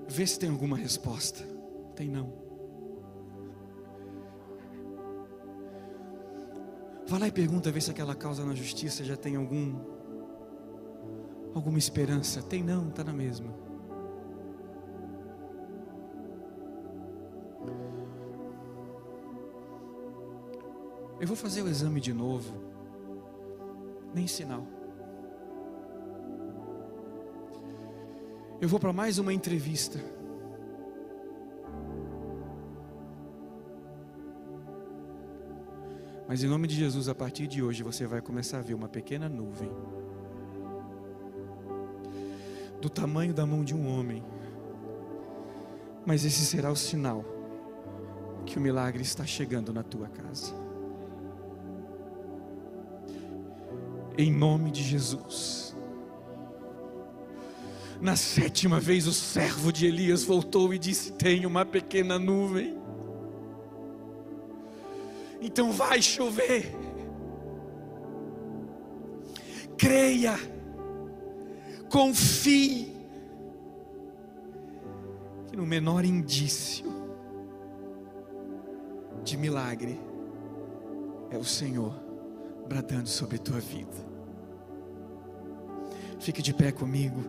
Vê 0.07 0.25
se 0.25 0.39
tem 0.39 0.49
alguma 0.49 0.75
resposta. 0.75 1.43
Tem 1.95 2.09
não. 2.09 2.33
Vá 7.05 7.19
lá 7.19 7.27
e 7.27 7.31
pergunta, 7.31 7.71
vê 7.71 7.79
se 7.79 7.91
aquela 7.91 8.15
causa 8.15 8.43
na 8.43 8.55
justiça 8.55 9.03
já 9.03 9.15
tem 9.15 9.35
algum 9.35 9.75
alguma 11.53 11.77
esperança. 11.77 12.41
Tem 12.41 12.63
não, 12.63 12.89
está 12.89 13.03
na 13.03 13.13
mesma. 13.13 13.53
Eu 21.19 21.27
vou 21.27 21.35
fazer 21.35 21.61
o 21.61 21.67
exame 21.67 21.99
de 21.99 22.13
novo. 22.13 22.53
Nem 24.13 24.25
sinal. 24.25 24.65
Eu 28.61 28.67
vou 28.67 28.79
para 28.79 28.93
mais 28.93 29.19
uma 29.19 29.33
entrevista. 29.33 29.99
Mas 36.27 36.43
em 36.43 36.47
nome 36.47 36.67
de 36.67 36.75
Jesus, 36.75 37.09
a 37.09 37.15
partir 37.15 37.47
de 37.47 37.61
hoje 37.61 37.83
você 37.83 38.05
vai 38.05 38.21
começar 38.21 38.59
a 38.59 38.61
ver 38.61 38.73
uma 38.73 38.87
pequena 38.87 39.27
nuvem 39.27 39.71
do 42.79 42.89
tamanho 42.89 43.33
da 43.33 43.45
mão 43.45 43.63
de 43.63 43.75
um 43.75 43.87
homem. 43.87 44.23
Mas 46.05 46.23
esse 46.23 46.45
será 46.45 46.71
o 46.71 46.75
sinal 46.75 47.25
que 48.45 48.57
o 48.57 48.61
milagre 48.61 49.01
está 49.01 49.25
chegando 49.25 49.73
na 49.73 49.83
tua 49.83 50.07
casa. 50.07 50.68
Em 54.19 54.29
nome 54.33 54.69
de 54.69 54.83
Jesus. 54.83 55.73
Na 58.01 58.17
sétima 58.17 58.77
vez, 58.77 59.07
o 59.07 59.13
servo 59.13 59.71
de 59.71 59.85
Elias 59.85 60.23
voltou 60.23 60.73
e 60.73 60.77
disse: 60.77 61.13
Tem 61.13 61.45
uma 61.45 61.65
pequena 61.65 62.19
nuvem, 62.19 62.77
então 65.41 65.71
vai 65.71 66.01
chover. 66.01 66.75
Creia, 69.77 70.37
confie, 71.89 72.93
que 75.47 75.55
no 75.55 75.65
menor 75.65 76.03
indício 76.03 76.85
de 79.23 79.37
milagre 79.37 79.97
é 81.31 81.37
o 81.37 81.45
Senhor 81.45 81.93
bradando 82.67 83.07
sobre 83.07 83.37
tua 83.37 83.61
vida. 83.61 84.08
Fique 86.29 86.43
de 86.43 86.53
pé 86.53 86.71
comigo. 86.71 87.25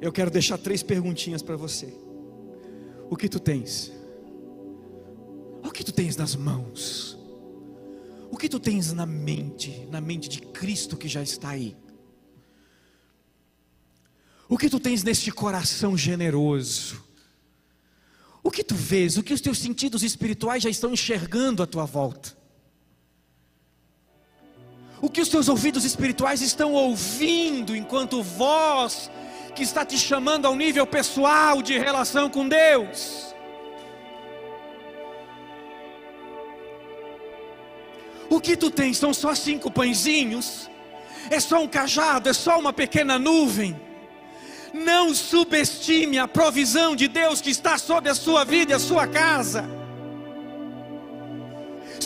Eu 0.00 0.10
quero 0.10 0.28
deixar 0.28 0.58
três 0.58 0.82
perguntinhas 0.82 1.40
para 1.40 1.54
você. 1.54 1.94
O 3.08 3.16
que 3.16 3.28
tu 3.28 3.38
tens? 3.38 3.92
O 5.62 5.70
que 5.70 5.84
tu 5.84 5.92
tens 5.92 6.16
nas 6.16 6.34
mãos? 6.34 7.16
O 8.28 8.36
que 8.36 8.48
tu 8.48 8.58
tens 8.58 8.92
na 8.92 9.06
mente, 9.06 9.86
na 9.88 10.00
mente 10.00 10.28
de 10.28 10.40
Cristo 10.40 10.96
que 10.96 11.06
já 11.06 11.22
está 11.22 11.50
aí? 11.50 11.76
O 14.48 14.58
que 14.58 14.68
tu 14.68 14.80
tens 14.80 15.04
neste 15.04 15.30
coração 15.30 15.96
generoso? 15.96 17.04
O 18.42 18.50
que 18.50 18.64
tu 18.64 18.74
vês? 18.74 19.16
O 19.16 19.22
que 19.22 19.32
os 19.32 19.40
teus 19.40 19.58
sentidos 19.58 20.02
espirituais 20.02 20.64
já 20.64 20.68
estão 20.68 20.92
enxergando 20.92 21.62
à 21.62 21.68
tua 21.68 21.84
volta? 21.84 22.41
O 25.02 25.10
que 25.10 25.20
os 25.20 25.28
teus 25.28 25.48
ouvidos 25.48 25.84
espirituais 25.84 26.40
estão 26.40 26.72
ouvindo 26.74 27.74
enquanto 27.74 28.22
voz 28.22 29.10
que 29.52 29.64
está 29.64 29.84
te 29.84 29.98
chamando 29.98 30.46
ao 30.46 30.54
nível 30.54 30.86
pessoal 30.86 31.60
de 31.60 31.76
relação 31.76 32.30
com 32.30 32.48
Deus? 32.48 33.34
O 38.30 38.40
que 38.40 38.56
tu 38.56 38.70
tens 38.70 38.96
são 38.96 39.12
só 39.12 39.34
cinco 39.34 39.72
pãezinhos? 39.72 40.70
É 41.28 41.40
só 41.40 41.60
um 41.60 41.66
cajado? 41.66 42.28
É 42.28 42.32
só 42.32 42.56
uma 42.56 42.72
pequena 42.72 43.18
nuvem? 43.18 43.78
Não 44.72 45.12
subestime 45.12 46.16
a 46.16 46.28
provisão 46.28 46.94
de 46.94 47.08
Deus 47.08 47.40
que 47.40 47.50
está 47.50 47.76
sobre 47.76 48.08
a 48.08 48.14
sua 48.14 48.44
vida 48.44 48.70
e 48.70 48.76
a 48.76 48.78
sua 48.78 49.08
casa. 49.08 49.81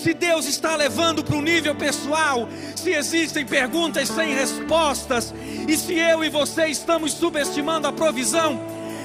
Se 0.06 0.14
Deus 0.14 0.46
está 0.46 0.76
levando 0.76 1.24
para 1.24 1.34
o 1.34 1.42
nível 1.42 1.74
pessoal, 1.74 2.48
se 2.76 2.92
existem 2.92 3.44
perguntas 3.44 4.08
sem 4.08 4.32
respostas, 4.36 5.34
e 5.66 5.76
se 5.76 5.94
eu 5.94 6.22
e 6.22 6.28
você 6.28 6.68
estamos 6.68 7.10
subestimando 7.10 7.88
a 7.88 7.92
provisão, 7.92 8.56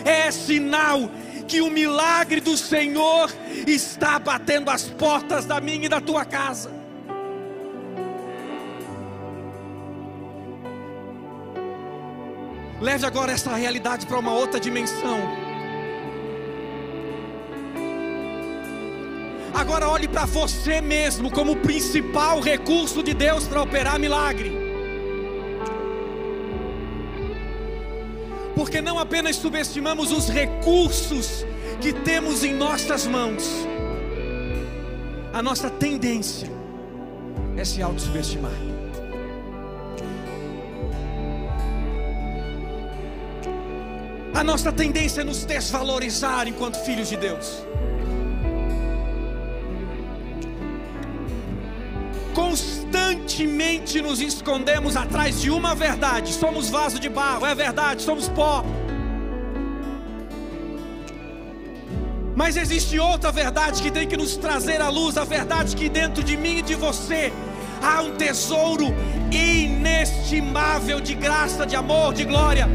é 0.06 0.30
sinal 0.30 1.10
que 1.48 1.60
o 1.60 1.72
milagre 1.72 2.40
do 2.40 2.56
Senhor 2.56 3.34
está 3.66 4.20
batendo 4.20 4.70
as 4.70 4.84
portas 4.84 5.44
da 5.44 5.60
minha 5.60 5.88
e 5.88 5.90
da 5.90 6.00
tua 6.00 6.24
casa. 6.24 6.72
Leve 12.80 13.08
agora 13.08 13.32
essa 13.32 13.56
realidade 13.56 14.06
para 14.06 14.20
uma 14.20 14.34
outra 14.34 14.60
dimensão. 14.60 15.51
Agora 19.54 19.88
olhe 19.88 20.08
para 20.08 20.26
você 20.26 20.82
mesmo 20.82 21.30
como 21.30 21.54
o 21.54 21.58
principal 21.58 22.40
recurso 22.40 23.04
de 23.04 23.14
Deus 23.14 23.48
para 23.48 23.62
operar 23.62 24.00
milagre. 24.00 24.52
Porque 28.56 28.82
não 28.82 29.00
apenas 29.00 29.36
subestimamos 29.36 30.12
os 30.12 30.30
recursos 30.30 31.46
que 31.80 31.92
temos 31.92 32.44
em 32.44 32.54
nossas 32.54 33.08
mãos, 33.08 33.44
a 35.34 35.42
nossa 35.42 35.70
tendência 35.70 36.50
é 37.58 37.66
se 37.66 37.82
auto-subestimar. 37.82 38.52
A 44.34 44.44
nossa 44.44 44.72
tendência 44.72 45.22
é 45.22 45.24
nos 45.24 45.44
desvalorizar 45.46 46.48
enquanto 46.48 46.78
filhos 46.84 47.10
de 47.10 47.18
Deus. 47.18 47.64
Constantemente 52.34 54.02
nos 54.02 54.22
escondemos 54.22 54.96
atrás 54.96 55.42
de 55.42 55.50
uma 55.50 55.76
verdade: 55.76 56.34
somos 56.34 56.70
vaso 56.70 57.00
de 57.00 57.10
barro, 57.10 57.46
é 57.46 57.54
verdade, 57.54 58.02
somos 58.02 58.28
pó. 58.30 58.64
Mas 62.36 62.56
existe 62.56 62.98
outra 62.98 63.32
verdade 63.32 63.82
que 63.82 63.92
tem 63.92 64.08
que 64.08 64.18
nos 64.18 64.38
trazer 64.38 64.82
à 64.82 64.90
luz, 64.90 65.18
a 65.18 65.24
verdade 65.24 65.76
que 65.76 65.90
dentro 65.90 66.24
de 66.24 66.38
mim 66.38 66.58
e 66.58 66.62
de 66.62 66.76
você 66.76 67.32
há 67.82 68.02
um 68.02 68.16
tesouro 68.16 68.88
inestimável 69.32 71.00
de 71.00 71.14
graça, 71.14 71.66
de 71.66 71.76
amor, 71.76 72.14
de 72.14 72.24
glória 72.24 72.68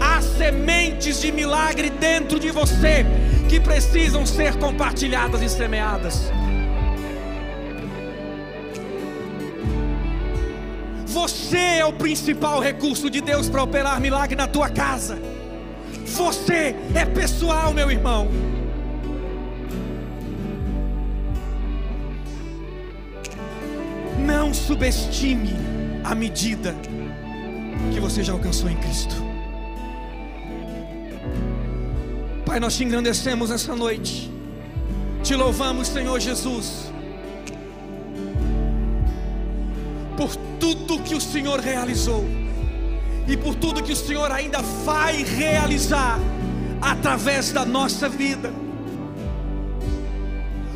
há 0.00 0.20
sementes 0.20 1.20
de 1.20 1.32
milagre 1.32 1.90
dentro 1.90 2.38
de 2.38 2.50
você 2.50 3.04
que 3.48 3.58
precisam 3.60 4.24
ser 4.26 4.56
compartilhadas 4.56 5.42
e 5.42 5.48
semeadas. 5.48 6.30
Você 11.48 11.78
é 11.78 11.84
o 11.86 11.94
principal 11.94 12.60
recurso 12.60 13.08
de 13.08 13.22
Deus 13.22 13.48
para 13.48 13.62
operar 13.62 13.98
milagre 13.98 14.36
na 14.36 14.46
tua 14.46 14.68
casa. 14.68 15.18
Você 16.04 16.76
é 16.94 17.06
pessoal, 17.06 17.72
meu 17.72 17.90
irmão. 17.90 18.28
Não 24.18 24.52
subestime 24.52 25.56
a 26.04 26.14
medida 26.14 26.74
que 27.94 27.98
você 27.98 28.22
já 28.22 28.34
alcançou 28.34 28.68
em 28.68 28.76
Cristo. 28.76 29.14
Pai, 32.44 32.60
nós 32.60 32.76
te 32.76 32.84
engrandecemos 32.84 33.50
essa 33.50 33.74
noite, 33.74 34.30
te 35.22 35.34
louvamos, 35.34 35.88
Senhor 35.88 36.20
Jesus, 36.20 36.87
por 40.18 40.34
tudo 40.58 41.00
que 41.00 41.14
o 41.14 41.20
Senhor 41.20 41.60
realizou 41.60 42.24
e 43.28 43.36
por 43.36 43.54
tudo 43.54 43.84
que 43.84 43.92
o 43.92 43.96
Senhor 43.96 44.32
ainda 44.32 44.60
vai 44.84 45.22
realizar 45.22 46.18
através 46.82 47.52
da 47.52 47.64
nossa 47.64 48.08
vida, 48.08 48.52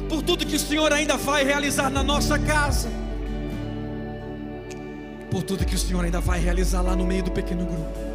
por 0.09 0.23
tudo 0.23 0.47
que 0.47 0.55
o 0.55 0.61
Senhor 0.61 0.93
ainda 0.93 1.17
vai 1.17 1.45
realizar 1.45 1.91
na 1.91 2.05
nossa 2.05 2.39
casa, 2.39 2.89
por 5.29 5.43
tudo 5.43 5.65
que 5.65 5.75
o 5.75 5.79
Senhor 5.79 6.05
ainda 6.05 6.21
vai 6.21 6.39
realizar 6.39 6.81
lá 6.81 6.95
no 6.95 7.05
meio 7.05 7.25
do 7.25 7.33
pequeno 7.33 7.67
grupo. 7.67 8.13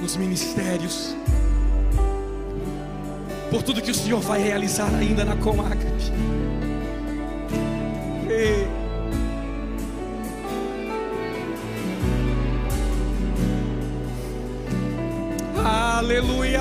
nos 0.00 0.16
ministérios, 0.16 1.16
por 3.50 3.62
tudo 3.62 3.80
que 3.80 3.90
o 3.90 3.94
Senhor 3.94 4.20
vai 4.20 4.42
realizar 4.42 4.94
ainda 4.94 5.24
na 5.24 5.34
Comacre. 5.36 5.88
Aleluia! 16.04 16.60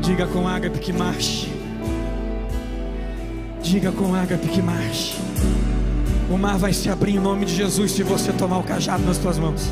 Diga 0.00 0.26
com 0.26 0.48
ágape 0.48 0.80
que 0.80 0.92
marche. 0.92 1.52
Diga 3.62 3.92
com 3.92 4.12
ágape 4.12 4.48
que 4.48 4.60
marche. 4.60 5.16
O 6.28 6.36
mar 6.36 6.58
vai 6.58 6.72
se 6.72 6.90
abrir 6.90 7.14
em 7.14 7.20
nome 7.20 7.44
de 7.44 7.54
Jesus 7.54 7.92
se 7.92 8.02
você 8.02 8.32
tomar 8.32 8.58
o 8.58 8.64
cajado 8.64 9.04
nas 9.04 9.16
suas 9.16 9.38
mãos. 9.38 9.70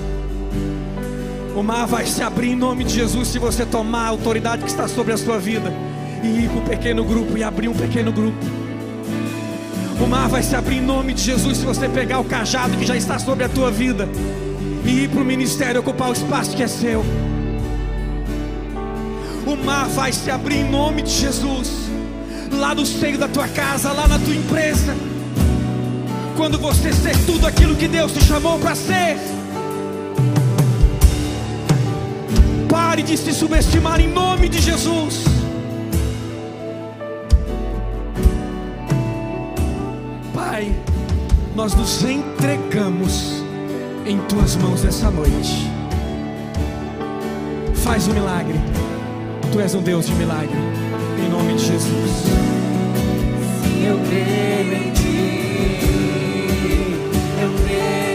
O 1.56 1.62
mar 1.64 1.88
vai 1.88 2.06
se 2.06 2.22
abrir 2.22 2.50
em 2.50 2.56
nome 2.56 2.84
de 2.84 2.94
Jesus 2.94 3.26
se 3.26 3.40
você 3.40 3.66
tomar 3.66 4.04
a 4.04 4.08
autoridade 4.10 4.62
que 4.62 4.70
está 4.70 4.86
sobre 4.86 5.12
a 5.12 5.16
sua 5.16 5.40
vida 5.40 5.72
e 6.22 6.44
ir 6.44 6.50
para 6.50 6.60
um 6.60 6.64
pequeno 6.64 7.04
grupo 7.04 7.36
e 7.36 7.42
abrir 7.42 7.66
um 7.66 7.74
pequeno 7.74 8.12
grupo. 8.12 8.38
O 10.00 10.06
mar 10.06 10.28
vai 10.28 10.44
se 10.44 10.54
abrir 10.54 10.76
em 10.76 10.82
nome 10.82 11.12
de 11.12 11.22
Jesus 11.22 11.58
se 11.58 11.64
você 11.64 11.88
pegar 11.88 12.20
o 12.20 12.24
cajado 12.24 12.76
que 12.76 12.86
já 12.86 12.96
está 12.96 13.18
sobre 13.18 13.42
a 13.42 13.48
tua 13.48 13.72
vida 13.72 14.08
e 14.84 15.04
ir 15.04 15.08
para 15.08 15.20
o 15.20 15.24
ministério 15.24 15.80
ocupar 15.80 16.10
o 16.10 16.12
espaço 16.12 16.56
que 16.56 16.62
é 16.62 16.68
seu. 16.68 17.04
O 19.46 19.56
mar 19.64 19.88
vai 19.88 20.12
se 20.12 20.30
abrir 20.30 20.56
em 20.56 20.70
nome 20.70 21.02
de 21.02 21.10
Jesus, 21.10 21.70
lá 22.50 22.74
no 22.74 22.86
seio 22.86 23.18
da 23.18 23.28
tua 23.28 23.48
casa, 23.48 23.92
lá 23.92 24.06
na 24.06 24.18
tua 24.18 24.34
empresa 24.34 24.94
quando 26.36 26.58
você 26.58 26.92
ser 26.92 27.16
tudo 27.24 27.46
aquilo 27.46 27.76
que 27.76 27.86
Deus 27.86 28.12
te 28.12 28.24
chamou 28.24 28.58
para 28.58 28.74
ser. 28.74 29.16
Pare 32.68 33.02
de 33.02 33.16
se 33.16 33.32
subestimar 33.32 34.00
em 34.00 34.08
nome 34.08 34.48
de 34.48 34.60
Jesus. 34.60 35.24
Pai, 40.32 40.74
nós 41.54 41.74
nos 41.74 42.02
entregamos 42.02 43.41
em 44.06 44.18
tuas 44.28 44.56
mãos 44.56 44.82
nessa 44.82 45.10
noite. 45.10 45.70
Faz 47.74 48.08
um 48.08 48.14
milagre. 48.14 48.58
Tu 49.52 49.60
és 49.60 49.74
um 49.74 49.82
Deus 49.82 50.06
de 50.06 50.14
milagre. 50.14 50.56
Em 51.18 51.28
nome 51.30 51.54
de 51.54 51.66
Jesus. 51.66 52.24
Eu 53.84 53.98
creio 54.08 54.74
em 54.74 54.92
ti. 54.92 55.82
Eu 57.40 57.64
creio. 57.64 58.11